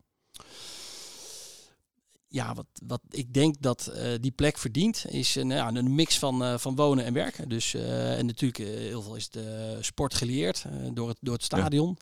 Ja, 2.29 2.55
wat, 2.55 2.67
wat 2.87 3.01
ik 3.11 3.35
denk 3.35 3.55
dat 3.61 3.93
uh, 3.95 4.03
die 4.21 4.31
plek 4.31 4.59
verdient, 4.59 5.05
is 5.09 5.35
een, 5.35 5.49
ja, 5.49 5.69
een 5.69 5.95
mix 5.95 6.19
van, 6.19 6.43
uh, 6.43 6.59
van 6.59 6.75
wonen 6.75 7.05
en 7.05 7.13
werken. 7.13 7.49
Dus, 7.49 7.75
uh, 7.75 8.19
en 8.19 8.27
natuurlijk 8.27 8.69
heel 8.71 9.03
veel 9.03 9.17
is 9.17 9.31
de 9.31 9.77
sport 9.81 10.15
geleerd 10.15 10.65
door, 10.93 11.09
het, 11.09 11.17
door 11.21 11.35
het 11.35 11.43
stadion. 11.43 11.99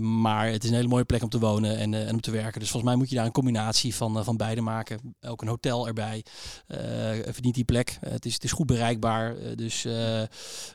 maar 0.00 0.50
het 0.50 0.64
is 0.64 0.70
een 0.70 0.76
hele 0.76 0.88
mooie 0.88 1.04
plek 1.04 1.22
om 1.22 1.28
te 1.28 1.38
wonen 1.38 1.78
en, 1.78 1.94
en 1.94 2.12
om 2.12 2.20
te 2.20 2.30
werken. 2.30 2.60
Dus 2.60 2.70
volgens 2.70 2.90
mij 2.90 3.00
moet 3.00 3.10
je 3.10 3.16
daar 3.16 3.24
een 3.24 3.32
combinatie 3.32 3.94
van, 3.94 4.24
van 4.24 4.36
beide 4.36 4.60
maken. 4.60 5.14
Ook 5.20 5.42
een 5.42 5.48
hotel 5.48 5.86
erbij 5.86 6.24
verdient 7.24 7.54
die 7.54 7.64
plek. 7.64 7.98
het, 8.00 8.26
is, 8.26 8.34
het 8.34 8.44
is 8.44 8.52
goed 8.52 8.66
bereikbaar. 8.66 9.56
dus 9.56 9.82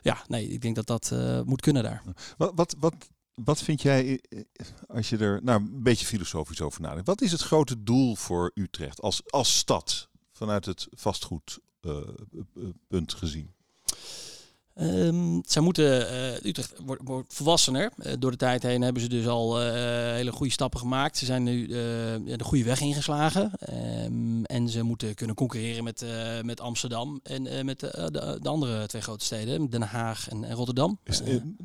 ja, 0.02 0.24
nee, 0.26 0.48
ik 0.48 0.60
denk 0.60 0.74
dat 0.74 0.86
dat 0.86 1.14
moet 1.44 1.60
kunnen 1.60 1.82
daar. 1.82 2.02
Wat, 2.36 2.52
wat, 2.54 2.76
wat 2.78 2.94
wat 3.44 3.62
vind 3.62 3.82
jij, 3.82 4.20
eh, 4.28 4.40
als 4.86 5.08
je 5.08 5.16
er 5.16 5.42
nou, 5.42 5.60
een 5.60 5.82
beetje 5.82 6.06
filosofisch 6.06 6.60
over 6.60 6.80
nadenkt, 6.80 7.06
wat 7.06 7.20
is 7.20 7.32
het 7.32 7.40
grote 7.40 7.82
doel 7.82 8.14
voor 8.14 8.50
Utrecht 8.54 9.00
als, 9.00 9.30
als 9.30 9.58
stad 9.58 10.08
vanuit 10.32 10.64
het 10.64 10.86
vastgoedpunt 10.90 13.12
uh, 13.12 13.18
gezien? 13.18 13.54
Um, 14.80 15.42
zij 15.46 15.62
moeten, 15.62 16.12
uh, 16.12 16.44
Utrecht 16.44 16.72
wordt, 16.84 17.02
wordt 17.04 17.34
volwassener. 17.34 17.92
Uh, 17.98 18.12
door 18.18 18.30
de 18.30 18.36
tijd 18.36 18.62
heen 18.62 18.82
hebben 18.82 19.02
ze 19.02 19.08
dus 19.08 19.26
al 19.26 19.62
uh, 19.62 19.72
hele 20.12 20.32
goede 20.32 20.52
stappen 20.52 20.80
gemaakt. 20.80 21.16
Ze 21.16 21.24
zijn 21.24 21.42
nu 21.42 21.66
de 21.66 22.44
goede 22.44 22.64
weg 22.64 22.80
ingeslagen. 22.80 23.52
Um, 24.04 24.44
en 24.44 24.68
ze 24.68 24.82
moeten 24.82 25.14
kunnen 25.14 25.36
concurreren 25.36 25.84
met, 25.84 26.04
met 26.42 26.60
Amsterdam 26.60 27.20
en 27.22 27.66
met 27.66 27.80
de, 27.80 28.08
de, 28.12 28.38
de, 28.42 28.48
andere 28.48 28.86
twee 28.86 29.02
grote 29.02 29.24
steden, 29.24 29.70
Den 29.70 29.82
Haag 29.82 30.28
en, 30.28 30.44
en 30.44 30.54
Rotterdam. 30.54 30.98
Is, 31.04 31.22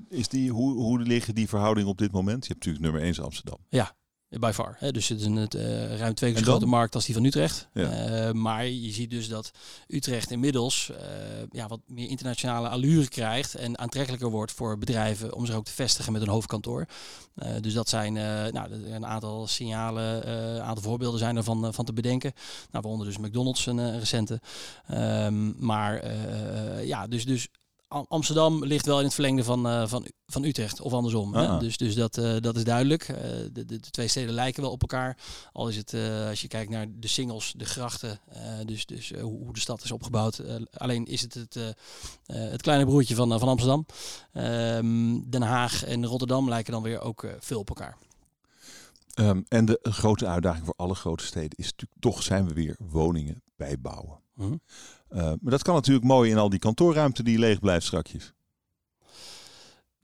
is 0.10 0.28
die, 0.28 0.52
hoe, 0.52 0.74
hoe 0.74 1.00
liggen 1.00 1.36
die 1.36 1.50
verhoudingen 1.50 1.90
op 1.90 1.98
dit 1.98 2.12
moment? 2.12 2.46
Je 2.46 2.54
hebt 2.54 2.66
natuurlijk 2.66 2.94
nummer 2.94 3.16
1 3.16 3.24
Amsterdam. 3.24 3.58
Ja, 3.70 3.96
By 4.40 4.52
far. 4.54 4.76
Hè? 4.78 4.92
Dus 4.92 5.08
het 5.08 5.20
is 5.20 5.26
een 5.26 5.48
uh, 5.56 5.98
ruim 5.98 6.14
twee 6.14 6.32
keer 6.32 6.44
zo 6.44 6.50
grote 6.50 6.66
markt 6.66 6.96
als 6.96 7.06
die 7.06 7.16
van 7.16 7.24
Utrecht. 7.24 7.68
Uh, 7.74 8.32
maar 8.32 8.66
je 8.66 8.92
ziet 8.92 9.10
dus 9.10 9.28
dat 9.28 9.52
Utrecht 9.88 10.32
inmiddels 10.32 10.92
uh, 10.92 10.98
ja, 11.52 11.68
wat 11.68 11.80
meer 11.88 12.10
internationale 12.10 12.68
allure 12.68 13.08
krijgt 13.08 13.56
en 13.56 13.78
aantrekkelijker 13.80 14.30
wordt 14.30 14.52
voor 14.52 14.78
bedrijven 14.78 15.34
om 15.34 15.46
zich 15.46 15.56
ook 15.56 15.66
te 15.66 15.72
vestigen 15.72 16.14
met 16.14 16.22
een 16.22 16.28
hoofdkantoor. 16.28 16.86
dus 17.62 17.74
dat 17.74 17.90
zijn 17.90 18.14
nou, 18.54 18.72
een 18.72 19.06
aantal 19.06 19.48
signalen, 19.48 20.30
een 20.30 20.62
aantal 20.62 20.84
voorbeelden 20.84 21.20
zijn 21.20 21.38
ervan 21.38 21.74
van 21.74 21.86
te 21.86 21.94
bedenken. 21.94 22.34
Nou, 22.72 22.84
waaronder 22.84 23.08
dus 23.08 23.18
McDonald's 23.18 23.66
een 23.66 24.00
recente. 24.00 24.42
Um, 24.92 25.56
maar 25.58 26.16
ja, 26.86 27.08
dus, 27.08 27.26
dus 27.26 27.48
Amsterdam 27.92 28.66
ligt 28.66 28.86
wel 28.86 28.98
in 28.98 29.04
het 29.04 29.14
verlengde 29.14 29.44
van, 29.44 29.68
uh, 29.68 29.88
van, 29.88 30.08
van 30.28 30.44
Utrecht 30.44 30.82
of 30.82 30.94
andersom. 30.94 31.34
Hè? 31.34 31.48
Ah. 31.48 31.60
Dus, 31.60 31.78
dus 31.78 31.96
dat, 31.96 32.18
uh, 32.18 32.36
dat 32.40 32.56
is 32.56 32.64
duidelijk. 32.64 33.08
Uh, 33.10 33.18
de, 33.52 33.66
de, 33.66 33.80
twee 33.80 34.08
steden 34.08 34.34
lijken 34.34 34.62
wel 34.62 34.72
op 34.72 34.82
elkaar. 34.82 35.18
Al 35.52 35.68
is 35.68 35.76
het, 35.76 35.96
als 36.30 36.42
je 36.42 36.48
kijkt 36.48 36.70
naar 36.70 36.86
de 36.90 37.08
singles, 37.08 37.54
de 37.58 37.66
grachten, 37.66 38.20
dus, 38.66 38.86
dus 38.86 39.12
hoe 39.22 39.54
de 39.54 39.60
stad 39.60 39.84
is 39.84 39.92
opgebouwd. 39.92 40.42
alleen 40.74 41.06
is 41.06 41.22
het 41.22 41.34
het, 41.34 41.76
het 42.26 42.62
kleine 42.62 42.86
broertje 42.86 43.16
van, 43.16 43.40
van 43.40 43.48
Amsterdam. 43.48 43.86
Ehm, 44.34 45.20
Den 45.30 45.42
Haag 45.42 45.86
en 45.86 46.06
Rotterdam 46.06 46.50
lijken 46.50 46.74
dan 46.74 46.84
weer 46.84 47.02
ook 47.02 47.26
veel 47.40 47.60
op 47.60 47.70
elkaar. 47.70 47.98
Um, 49.16 49.46
en 49.48 49.66
de 49.66 49.80
grote 49.82 50.28
uitdaging 50.28 50.66
voor 50.66 50.74
alle 50.78 50.96
grote 50.96 51.26
steden 51.26 51.58
is 51.58 51.72
natuurlijk 51.72 52.02
toch 52.02 52.24
zijn 52.24 52.48
we 52.48 52.54
weer 52.54 52.76
woningen 52.80 53.42
bijbouwen. 53.56 54.21
Uh 54.38 54.46
uh, 54.46 54.58
maar 55.10 55.38
dat 55.42 55.62
kan 55.62 55.76
natuurlijk 55.76 56.06
mooi 56.06 56.32
in 56.32 56.38
al 56.38 56.50
die 56.50 56.60
kantoorruimte 56.60 57.24
die 57.24 57.40
leeg 57.40 57.60
blijft 57.60 57.86
strakjes. 57.86 58.34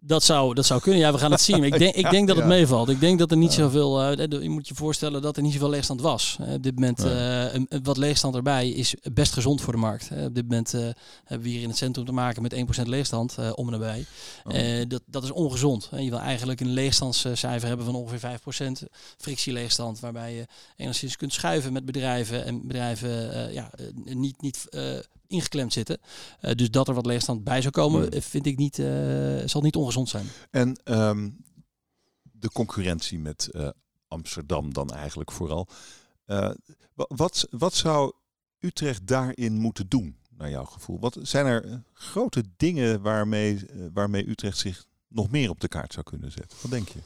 Dat 0.07 0.23
zou, 0.23 0.53
dat 0.53 0.65
zou 0.65 0.81
kunnen. 0.81 0.99
Ja, 1.01 1.11
we 1.11 1.17
gaan 1.17 1.31
het 1.31 1.41
zien. 1.41 1.63
ik 1.63 1.77
denk, 1.77 1.95
ik 1.95 2.09
denk 2.09 2.27
dat 2.27 2.37
het 2.37 2.45
meevalt. 2.45 2.89
Ik 2.89 2.99
denk 2.99 3.19
dat 3.19 3.31
er 3.31 3.37
niet 3.37 3.53
zoveel. 3.53 4.11
Uh, 4.11 4.41
je 4.41 4.49
moet 4.49 4.67
je 4.67 4.75
voorstellen 4.75 5.21
dat 5.21 5.37
er 5.37 5.43
niet 5.43 5.53
zoveel 5.53 5.69
leegstand 5.69 6.01
was. 6.01 6.37
op 6.39 6.63
dit 6.63 6.75
moment, 6.75 7.05
uh, 7.05 7.53
een, 7.53 7.67
wat 7.83 7.97
leegstand 7.97 8.35
erbij 8.35 8.69
is 8.69 8.95
best 9.13 9.33
gezond 9.33 9.61
voor 9.61 9.73
de 9.73 9.79
markt. 9.79 10.09
op 10.25 10.35
dit 10.35 10.43
moment 10.43 10.71
hebben 11.23 11.47
we 11.47 11.49
hier 11.49 11.61
in 11.61 11.69
het 11.69 11.77
centrum 11.77 12.05
te 12.05 12.11
maken 12.11 12.41
met 12.41 12.55
1% 12.55 12.81
leegstand 12.83 13.37
om 13.55 13.65
en 13.65 13.71
nabij. 13.71 14.05
Oh. 14.43 14.53
dat, 14.87 15.01
dat 15.05 15.23
is 15.23 15.31
ongezond. 15.31 15.89
je 15.97 16.09
wil 16.09 16.19
eigenlijk 16.19 16.59
een 16.59 16.73
leegstandscijfer 16.73 17.67
hebben 17.67 17.85
van 17.85 17.95
ongeveer 17.95 18.39
5% 18.39 18.83
frictieleegstand. 19.17 19.99
Waarbij 19.99 20.33
je 20.33 20.45
enigszins 20.75 21.17
kunt 21.17 21.33
schuiven 21.33 21.73
met 21.73 21.85
bedrijven. 21.85 22.45
En 22.45 22.67
bedrijven 22.67 23.53
ja, 23.53 23.71
niet, 24.03 24.41
niet 24.41 24.67
ingeklemd 25.27 25.73
zitten. 25.73 25.99
Uh, 26.41 26.51
dus 26.51 26.71
dat 26.71 26.87
er 26.87 26.93
wat 26.93 27.05
leegstand 27.05 27.43
bij 27.43 27.61
zou 27.61 27.73
komen, 27.73 28.21
vind 28.21 28.45
ik 28.45 28.57
niet, 28.57 28.77
uh, 28.77 29.41
zal 29.45 29.61
niet 29.61 29.75
ongezond 29.75 30.09
zijn. 30.09 30.25
En 30.51 30.79
um, 30.83 31.37
de 32.21 32.51
concurrentie 32.51 33.19
met 33.19 33.49
uh, 33.51 33.69
Amsterdam 34.07 34.73
dan 34.73 34.89
eigenlijk 34.89 35.31
vooral. 35.31 35.67
wat, 36.93 37.47
wat 37.49 37.73
zou 37.73 38.13
Utrecht 38.59 39.07
daarin 39.07 39.53
moeten 39.53 39.89
doen, 39.89 40.17
naar 40.29 40.49
jouw 40.49 40.65
gevoel? 40.65 40.99
Wat 40.99 41.17
zijn 41.21 41.45
er 41.45 41.83
grote 41.93 42.43
dingen 42.57 43.01
waarmee, 43.01 43.65
waarmee 43.93 44.29
Utrecht 44.29 44.57
zich 44.57 44.85
nog 45.07 45.29
meer 45.29 45.49
op 45.49 45.59
de 45.59 45.67
kaart 45.67 45.93
zou 45.93 46.05
kunnen 46.05 46.31
zetten? 46.31 46.57
Wat 46.61 46.71
denk 46.71 46.87
je? 46.87 46.99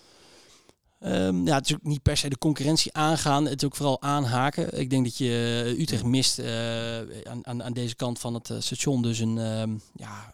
Um, 1.05 1.45
ja, 1.45 1.55
het 1.55 1.65
is 1.65 1.73
ook 1.73 1.83
niet 1.83 2.01
per 2.01 2.17
se 2.17 2.29
de 2.29 2.37
concurrentie 2.37 2.93
aangaan. 2.93 3.45
Het 3.45 3.61
is 3.61 3.67
ook 3.67 3.75
vooral 3.75 4.01
aanhaken. 4.01 4.79
Ik 4.79 4.89
denk 4.89 5.03
dat 5.03 5.17
je 5.17 5.63
eh, 5.65 5.79
Utrecht 5.79 6.03
mist 6.03 6.39
uh, 6.39 6.97
aan, 6.97 7.47
aan, 7.47 7.63
aan, 7.63 7.73
deze 7.73 7.95
kant 7.95 8.19
van 8.19 8.33
het 8.33 8.49
uh, 8.49 8.57
station. 8.59 9.01
Dus, 9.01 9.19
een, 9.19 9.37
uh, 9.37 9.63
ja, 9.95 10.31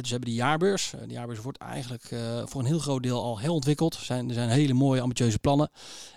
dus 0.00 0.10
hebben 0.10 0.28
die 0.28 0.38
jaarbeurs. 0.38 0.92
de 1.06 1.12
jaarbeurs 1.12 1.40
wordt 1.40 1.58
eigenlijk 1.58 2.14
voor 2.44 2.60
een 2.60 2.66
heel 2.66 2.78
groot 2.78 3.02
deel 3.02 3.22
al 3.22 3.38
heel 3.38 3.54
ontwikkeld. 3.54 3.94
Er 3.94 4.04
zijn, 4.04 4.28
er 4.28 4.34
zijn 4.34 4.48
hele 4.48 4.74
mooie, 4.74 5.00
ambitieuze 5.00 5.38
plannen. 5.38 5.70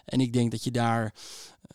En 0.06 0.22
ik 0.22 0.34
denk 0.34 0.52
dat 0.52 0.64
je 0.64 0.72
daar 0.72 1.14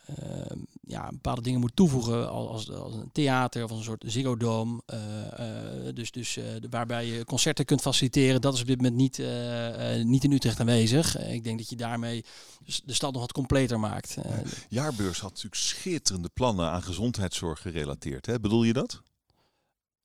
Ehm, 0.06 0.58
ja, 0.86 1.08
bepaalde 1.10 1.42
dingen 1.42 1.60
moet 1.60 1.76
toevoegen 1.76 2.30
als, 2.30 2.70
als, 2.70 2.94
een 2.94 3.12
theater 3.12 3.64
of 3.64 3.70
een 3.70 3.82
soort 3.82 4.04
Ziggo 4.06 4.36
Dome. 4.36 4.82
Uh, 4.92 5.94
dus 5.94 6.10
dus 6.10 6.38
waarbij 6.70 7.06
je 7.06 7.24
concerten 7.24 7.64
kunt 7.64 7.80
faciliteren. 7.80 8.40
Dat 8.40 8.54
is 8.54 8.60
op 8.60 8.66
dit 8.66 8.76
moment 8.76 8.96
niet, 8.96 9.22
niet 10.04 10.24
in 10.24 10.32
Utrecht 10.32 10.60
aanwezig. 10.60 11.18
ik 11.18 11.44
denk 11.44 11.58
dat 11.58 11.68
je 11.68 11.76
daarmee 11.76 12.24
de 12.84 12.92
stad 12.92 13.12
nog 13.12 13.20
wat 13.20 13.32
completer 13.32 13.80
maakt. 13.80 14.16
Jaarbeurs 14.68 15.20
had 15.20 15.30
natuurlijk 15.30 15.62
schitterende 15.62 16.30
plannen 16.34 16.70
aan 16.70 16.82
gezondheidszorg 16.82 17.60
gerelateerd. 17.60 18.26
Hè? 18.26 18.40
Bedoel 18.40 18.64
je 18.64 18.72
dat? 18.72 19.02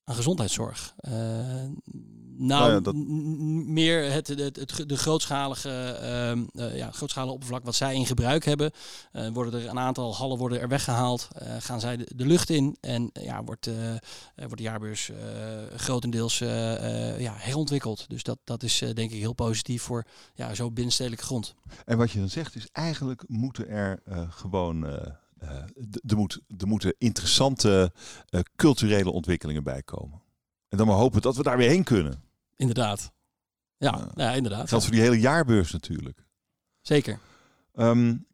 aan 0.10 0.16
gezondheidszorg. 0.16 0.96
Nou, 2.42 2.82
nou 2.82 2.96
meer 3.66 4.12
het, 4.12 4.28
het, 4.28 4.56
het, 4.56 4.84
de 4.90 4.98
grootschalige, 4.98 6.00
uh, 6.54 6.78
ja, 6.78 6.92
grootschalige 6.92 7.34
oppervlak 7.34 7.64
wat 7.64 7.76
zij 7.76 7.96
in 7.96 8.06
gebruik 8.06 8.46
hebben. 8.46 8.72
Uh, 9.14 9.28
worden 9.28 9.62
er 9.62 9.70
een 9.70 9.80
aantal 9.80 10.16
hallen 10.16 10.38
worden 10.38 10.60
er 10.60 10.68
weggehaald, 10.68 11.28
gaan 11.60 11.80
zij 11.80 11.98
de, 11.98 12.12
de, 12.16 12.26
lucht 12.26 12.50
in 12.50 12.78
en 12.82 13.10
ja, 13.14 13.44
wordt, 13.44 13.70
wordt 14.36 14.58
de 14.58 14.64
jaarbeurs 14.64 15.12
grotendeels 15.76 16.38
ja, 17.18 17.34
herontwikkeld. 17.38 18.10
Dus 18.10 18.24
dat, 18.24 18.38
dat 18.44 18.64
is 18.64 18.78
denk 18.78 19.12
ik 19.12 19.20
heel 19.20 19.34
positief 19.34 19.82
voor 19.82 20.06
ja, 20.34 20.54
zo 20.54 20.72
binnenstedelijke 20.72 21.26
grond. 21.26 21.56
En 21.86 21.98
wat 21.98 22.12
je 22.12 22.20
dan 22.20 22.30
zegt 22.30 22.56
is 22.56 22.68
eigenlijk 22.72 23.24
moeten 23.28 23.68
er 23.68 24.02
gewoon 24.30 24.84
er, 24.86 26.16
moet, 26.16 26.40
er 26.58 26.68
moeten 26.68 26.96
interessante 26.98 27.94
culturele 28.56 29.12
ontwikkelingen 29.12 29.64
bij 29.64 29.84
komen. 29.84 30.22
En 30.70 30.78
dan 30.78 30.88
maar 30.88 30.96
hopen 30.96 31.22
dat 31.22 31.36
we 31.36 31.44
daar 31.44 31.58
weer 31.58 31.70
heen 31.70 31.84
kunnen. 31.84 32.28
Inderdaad. 32.60 33.12
Ja, 33.78 34.00
uh, 34.00 34.06
ja 34.16 34.34
inderdaad. 34.34 34.70
Geldt 34.70 34.86
voor 34.86 34.94
die 34.94 35.04
hele 35.04 35.20
jaarbeurs 35.20 35.72
natuurlijk. 35.72 36.26
Zeker. 36.82 37.20
Um, 37.76 38.28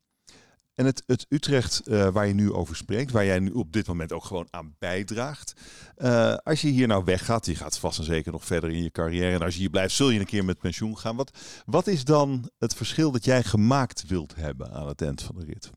en 0.73 0.85
het, 0.85 1.03
het 1.05 1.25
Utrecht 1.29 1.81
uh, 1.85 2.09
waar 2.09 2.27
je 2.27 2.33
nu 2.33 2.51
over 2.51 2.75
spreekt, 2.75 3.11
waar 3.11 3.25
jij 3.25 3.39
nu 3.39 3.51
op 3.51 3.73
dit 3.73 3.87
moment 3.87 4.11
ook 4.11 4.23
gewoon 4.23 4.47
aan 4.49 4.75
bijdraagt. 4.79 5.53
Uh, 5.97 6.35
als 6.35 6.61
je 6.61 6.67
hier 6.67 6.87
nou 6.87 7.03
weggaat, 7.03 7.45
je 7.45 7.55
gaat 7.55 7.79
vast 7.79 7.99
en 7.99 8.05
zeker 8.05 8.31
nog 8.31 8.45
verder 8.45 8.69
in 8.69 8.83
je 8.83 8.91
carrière. 8.91 9.35
En 9.35 9.41
als 9.41 9.53
je 9.53 9.59
hier 9.59 9.69
blijft, 9.69 9.95
zul 9.95 10.09
je 10.09 10.19
een 10.19 10.25
keer 10.25 10.45
met 10.45 10.59
pensioen 10.59 10.97
gaan. 10.97 11.15
Wat, 11.15 11.37
wat 11.65 11.87
is 11.87 12.03
dan 12.03 12.49
het 12.57 12.75
verschil 12.75 13.11
dat 13.11 13.25
jij 13.25 13.43
gemaakt 13.43 14.07
wilt 14.07 14.35
hebben 14.35 14.71
aan 14.71 14.87
het 14.87 15.01
eind 15.01 15.21
van 15.21 15.35
de 15.35 15.45
rit? 15.45 15.71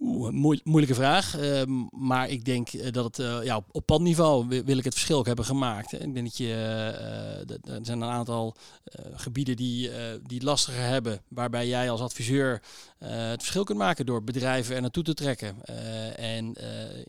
Oeh, 0.00 0.58
moeilijke 0.64 0.94
vraag. 0.94 1.38
Ehm, 1.38 1.70
maar 1.90 2.28
ik 2.28 2.44
denk 2.44 2.68
eh, 2.68 2.92
dat 2.92 3.04
het 3.04 3.18
uh, 3.18 3.44
ja, 3.44 3.56
op, 3.56 3.64
op 3.70 3.86
padniveau 3.86 4.46
wil 4.48 4.78
ik 4.78 4.84
het 4.84 4.92
verschil 4.94 5.18
ook 5.18 5.26
hebben 5.26 5.44
gemaakt. 5.44 5.92
Ik 5.92 6.14
denk 6.14 6.26
dat 6.26 6.36
je, 6.36 6.46
uh, 6.46 7.74
er 7.74 7.80
zijn 7.82 8.00
een 8.00 8.08
aantal 8.08 8.56
gebieden 9.14 9.56
die, 9.56 9.90
die 10.26 10.36
het 10.36 10.42
lastiger 10.42 10.82
hebben. 10.82 11.20
Waarbij 11.28 11.66
jij 11.66 11.90
als 11.90 12.00
adviseur 12.00 12.62
het 12.98 13.40
verschil 13.40 13.64
kunt 13.64 13.78
maken 13.78 14.06
door 14.06 14.24
bedrijven 14.24 14.74
er 14.74 14.80
naartoe 14.80 15.02
te 15.02 15.14
trekken. 15.14 15.64
en 16.16 16.56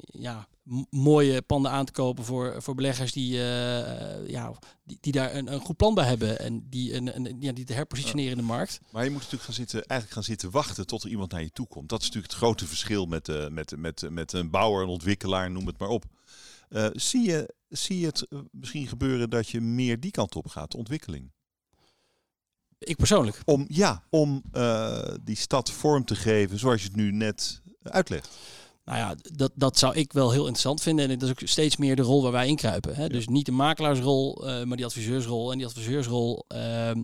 ja, 0.01 0.47
mooie 0.89 1.41
panden 1.41 1.71
aan 1.71 1.85
te 1.85 1.91
kopen 1.91 2.23
voor, 2.23 2.61
voor 2.61 2.75
beleggers 2.75 3.11
die, 3.11 3.35
ja, 4.27 4.53
die, 4.83 4.97
die, 5.01 5.11
daar 5.11 5.35
een, 5.35 5.53
een 5.53 5.59
goed 5.59 5.77
plan 5.77 5.93
bij 5.93 6.05
hebben 6.05 6.39
en 6.39 6.69
die, 6.69 6.95
een, 6.95 7.15
een, 7.15 7.37
ja, 7.39 7.51
die 7.51 7.65
te 7.65 7.73
herpositioneren 7.73 8.31
in 8.31 8.37
de 8.37 8.43
markt. 8.43 8.79
Maar 8.91 9.03
je 9.03 9.09
moet 9.09 9.19
natuurlijk 9.19 9.43
gaan 9.43 9.53
zitten, 9.53 9.83
eigenlijk 9.85 10.11
gaan 10.11 10.23
zitten 10.23 10.51
wachten 10.51 10.87
tot 10.87 11.03
er 11.03 11.09
iemand 11.09 11.31
naar 11.31 11.43
je 11.43 11.51
toe 11.51 11.67
komt. 11.67 11.89
Dat 11.89 11.99
is 11.99 12.05
natuurlijk 12.05 12.33
het 12.33 12.41
grote 12.41 12.67
verschil 12.67 13.05
met, 13.05 13.51
met, 13.51 13.77
met, 13.77 14.09
met 14.09 14.33
een 14.33 14.49
bouwer, 14.49 14.83
een 14.83 14.89
ontwikkelaar, 14.89 15.51
noem 15.51 15.67
het 15.67 15.77
maar 15.77 15.89
op. 15.89 16.05
Zie, 16.93 17.29
je, 17.29 17.53
zie 17.69 17.99
je 17.99 18.05
het 18.05 18.27
misschien 18.51 18.87
gebeuren 18.87 19.29
dat 19.29 19.49
je 19.49 19.61
meer 19.61 19.99
die 19.99 20.11
kant 20.11 20.35
op 20.35 20.47
gaat, 20.47 20.75
ontwikkeling? 20.75 21.31
Ik 22.79 22.97
persoonlijk? 22.97 23.41
Om, 23.45 23.65
ja, 23.67 24.03
om 24.09 24.43
die 25.23 25.35
stad 25.35 25.71
vorm 25.71 26.05
te 26.05 26.15
geven 26.15 26.59
zoals 26.59 26.81
je 26.81 26.87
het 26.87 26.95
nu 26.95 27.11
net 27.11 27.61
uitlegt. 27.83 28.29
Nou 28.89 29.01
ja, 29.01 29.15
dat, 29.33 29.51
dat 29.55 29.77
zou 29.77 29.95
ik 29.95 30.13
wel 30.13 30.31
heel 30.31 30.41
interessant 30.41 30.81
vinden. 30.81 31.09
En 31.09 31.19
dat 31.19 31.29
is 31.29 31.29
ook 31.29 31.47
steeds 31.47 31.77
meer 31.77 31.95
de 31.95 32.01
rol 32.01 32.21
waar 32.21 32.31
wij 32.31 32.47
inkruipen. 32.47 32.95
Hè? 32.95 33.07
Dus 33.07 33.27
niet 33.27 33.45
de 33.45 33.51
makelaarsrol, 33.51 34.47
uh, 34.47 34.63
maar 34.63 34.77
die 34.77 34.85
adviseursrol. 34.85 35.51
En 35.51 35.57
die 35.57 35.67
adviseursrol 35.67 36.45
uh, 36.53 36.89
uh, 36.89 36.95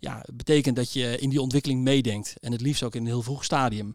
ja, 0.00 0.24
betekent 0.34 0.76
dat 0.76 0.92
je 0.92 1.18
in 1.18 1.30
die 1.30 1.40
ontwikkeling 1.40 1.82
meedenkt. 1.82 2.34
En 2.40 2.52
het 2.52 2.60
liefst 2.60 2.82
ook 2.82 2.94
in 2.94 3.00
een 3.00 3.06
heel 3.06 3.22
vroeg 3.22 3.44
stadium. 3.44 3.94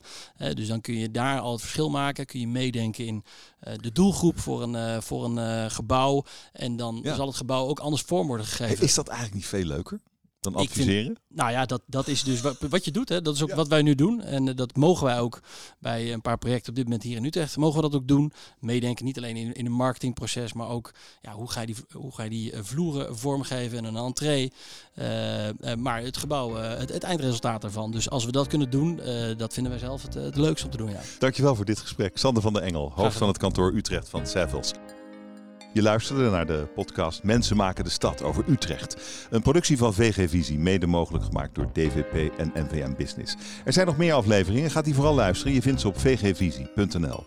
dus 0.53 0.67
dan 0.67 0.82
kun 0.82 0.97
je 0.97 1.12
daar 1.12 1.39
al 1.39 1.51
het 1.51 1.62
verschil 1.62 1.89
maken. 1.89 2.25
Kun 2.25 2.39
je 2.39 2.47
meedenken 2.47 3.06
in 3.06 3.23
de 3.75 3.91
doelgroep 3.91 4.39
voor 4.39 4.63
een, 4.63 5.01
voor 5.01 5.25
een 5.25 5.71
gebouw. 5.71 6.23
En 6.53 6.77
dan 6.77 7.01
zal 7.03 7.27
het 7.27 7.36
gebouw 7.36 7.67
ook 7.67 7.80
anders 7.80 8.01
vorm 8.01 8.27
worden 8.27 8.45
gegeven. 8.45 8.84
Is 8.84 8.93
dat 8.93 9.08
eigenlijk 9.08 9.38
niet 9.38 9.47
veel 9.47 9.63
leuker? 9.63 9.99
Dan 10.39 10.56
adviseren? 10.56 11.06
Vind, 11.06 11.19
nou 11.28 11.52
ja, 11.52 11.65
dat, 11.65 11.82
dat 11.86 12.08
is 12.08 12.23
dus 12.23 12.41
wat, 12.41 12.58
wat 12.69 12.86
je 12.86 12.91
doet. 12.91 13.10
Hè. 13.10 13.21
Dat 13.21 13.36
is 13.36 13.43
ook 13.43 13.54
wat 13.54 13.67
wij 13.67 13.82
nu 13.82 13.95
doen. 13.95 14.21
En 14.21 14.47
uh, 14.47 14.56
dat 14.56 14.76
mogen 14.76 15.06
wij 15.06 15.19
ook 15.19 15.39
bij 15.80 16.13
een 16.13 16.21
paar 16.21 16.38
projecten 16.38 16.69
op 16.69 16.76
dit 16.76 16.84
moment 16.84 17.04
hier 17.04 17.17
in 17.17 17.26
Utrecht. 17.26 17.58
Mogen 17.58 17.76
we 17.76 17.89
dat 17.89 18.00
ook 18.00 18.08
doen. 18.08 18.32
Meedenken 18.60 19.06
niet 19.06 19.17
alleen 19.17 19.36
in, 19.36 19.54
in 19.54 19.65
een 19.65 19.71
marketingproces, 19.71 20.54
maar 20.54 20.69
ook 20.69 20.93
ja, 21.21 21.32
hoe 21.32 21.52
ga 21.52 21.62
je 21.62 21.67
die, 21.67 21.76
hoe 21.91 22.13
ga 22.13 22.23
je 22.23 22.30
die 22.30 22.54
uh, 22.54 22.60
vloeren 22.62 23.17
vormgeven 23.17 23.78
en 23.78 23.84
een 23.86 23.95
entree. 23.95 24.52
Uh, 24.95 25.06
maar 25.78 26.02
het 26.02 26.17
gebouw, 26.17 26.54
het, 26.56 26.93
het, 26.93 27.04
eindresultaat 27.04 27.63
ervan. 27.63 27.91
Dus 27.91 28.10
als 28.10 28.26
we 28.26 28.32
dat 28.32 28.47
kunnen 28.47 28.69
doen, 28.69 29.00
dat 29.38 29.54
vinden 29.54 29.71
wij 29.71 29.82
zelf 29.82 30.02
het, 30.02 30.13
het 30.13 30.36
leukste 30.36 30.65
om 30.65 30.71
te 30.71 30.78
doen. 30.78 30.89
Ja. 30.89 31.02
Dankjewel 31.19 31.56
voor 31.56 31.65
dit 31.65 31.80
gesprek. 31.80 32.17
Sander 32.17 32.43
van 32.43 32.54
der 32.54 32.62
Engel, 32.62 32.91
hoofd 32.95 33.17
van 33.17 33.28
het 33.28 33.38
kantoor 33.38 33.73
Utrecht 33.73 34.10
van 34.10 34.28
Savils. 34.28 34.71
Je 35.77 35.83
luisterde 35.83 36.29
naar 36.29 36.45
de 36.45 36.67
podcast 36.75 37.23
Mensen 37.23 37.57
maken 37.57 37.83
de 37.83 37.89
stad 37.89 38.23
over 38.23 38.43
Utrecht. 38.47 38.97
Een 39.29 39.41
productie 39.41 39.77
van 39.77 39.93
VG 39.93 40.29
Visie, 40.29 40.59
mede 40.59 40.87
mogelijk 40.87 41.23
gemaakt 41.23 41.55
door 41.55 41.71
DVP 41.71 42.31
en 42.37 42.51
NVM 42.53 42.95
Business. 42.97 43.35
Er 43.65 43.73
zijn 43.73 43.85
nog 43.85 43.97
meer 43.97 44.13
afleveringen, 44.13 44.71
gaat 44.71 44.85
die 44.85 44.93
vooral 44.93 45.15
luisteren. 45.15 45.53
Je 45.53 45.61
vindt 45.61 45.81
ze 45.81 45.87
op 45.87 45.99
vgvisie.nl. 45.99 47.25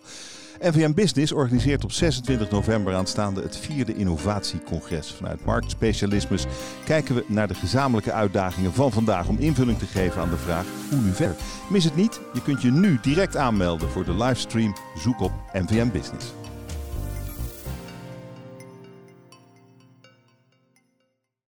NVM 0.61 0.93
Business 0.93 1.31
organiseert 1.31 1.83
op 1.83 1.91
26 1.91 2.49
november 2.49 2.93
aanstaande 2.93 3.41
het 3.41 3.57
vierde 3.57 3.95
innovatiecongres. 3.95 5.11
Vanuit 5.11 5.45
marktspecialismes 5.45 6.45
kijken 6.85 7.15
we 7.15 7.23
naar 7.27 7.47
de 7.47 7.55
gezamenlijke 7.55 8.11
uitdagingen 8.11 8.73
van 8.73 8.91
vandaag 8.91 9.27
om 9.27 9.37
invulling 9.37 9.79
te 9.79 9.85
geven 9.85 10.21
aan 10.21 10.29
de 10.29 10.37
vraag 10.37 10.65
hoe 10.89 11.01
nu 11.01 11.13
verder. 11.13 11.35
Mis 11.69 11.83
het 11.83 11.95
niet, 11.95 12.19
je 12.33 12.41
kunt 12.41 12.61
je 12.61 12.71
nu 12.71 12.99
direct 13.01 13.37
aanmelden 13.37 13.89
voor 13.89 14.05
de 14.05 14.13
livestream 14.13 14.75
Zoek 14.95 15.19
op 15.19 15.31
NVM 15.53 15.91
Business. 15.91 16.40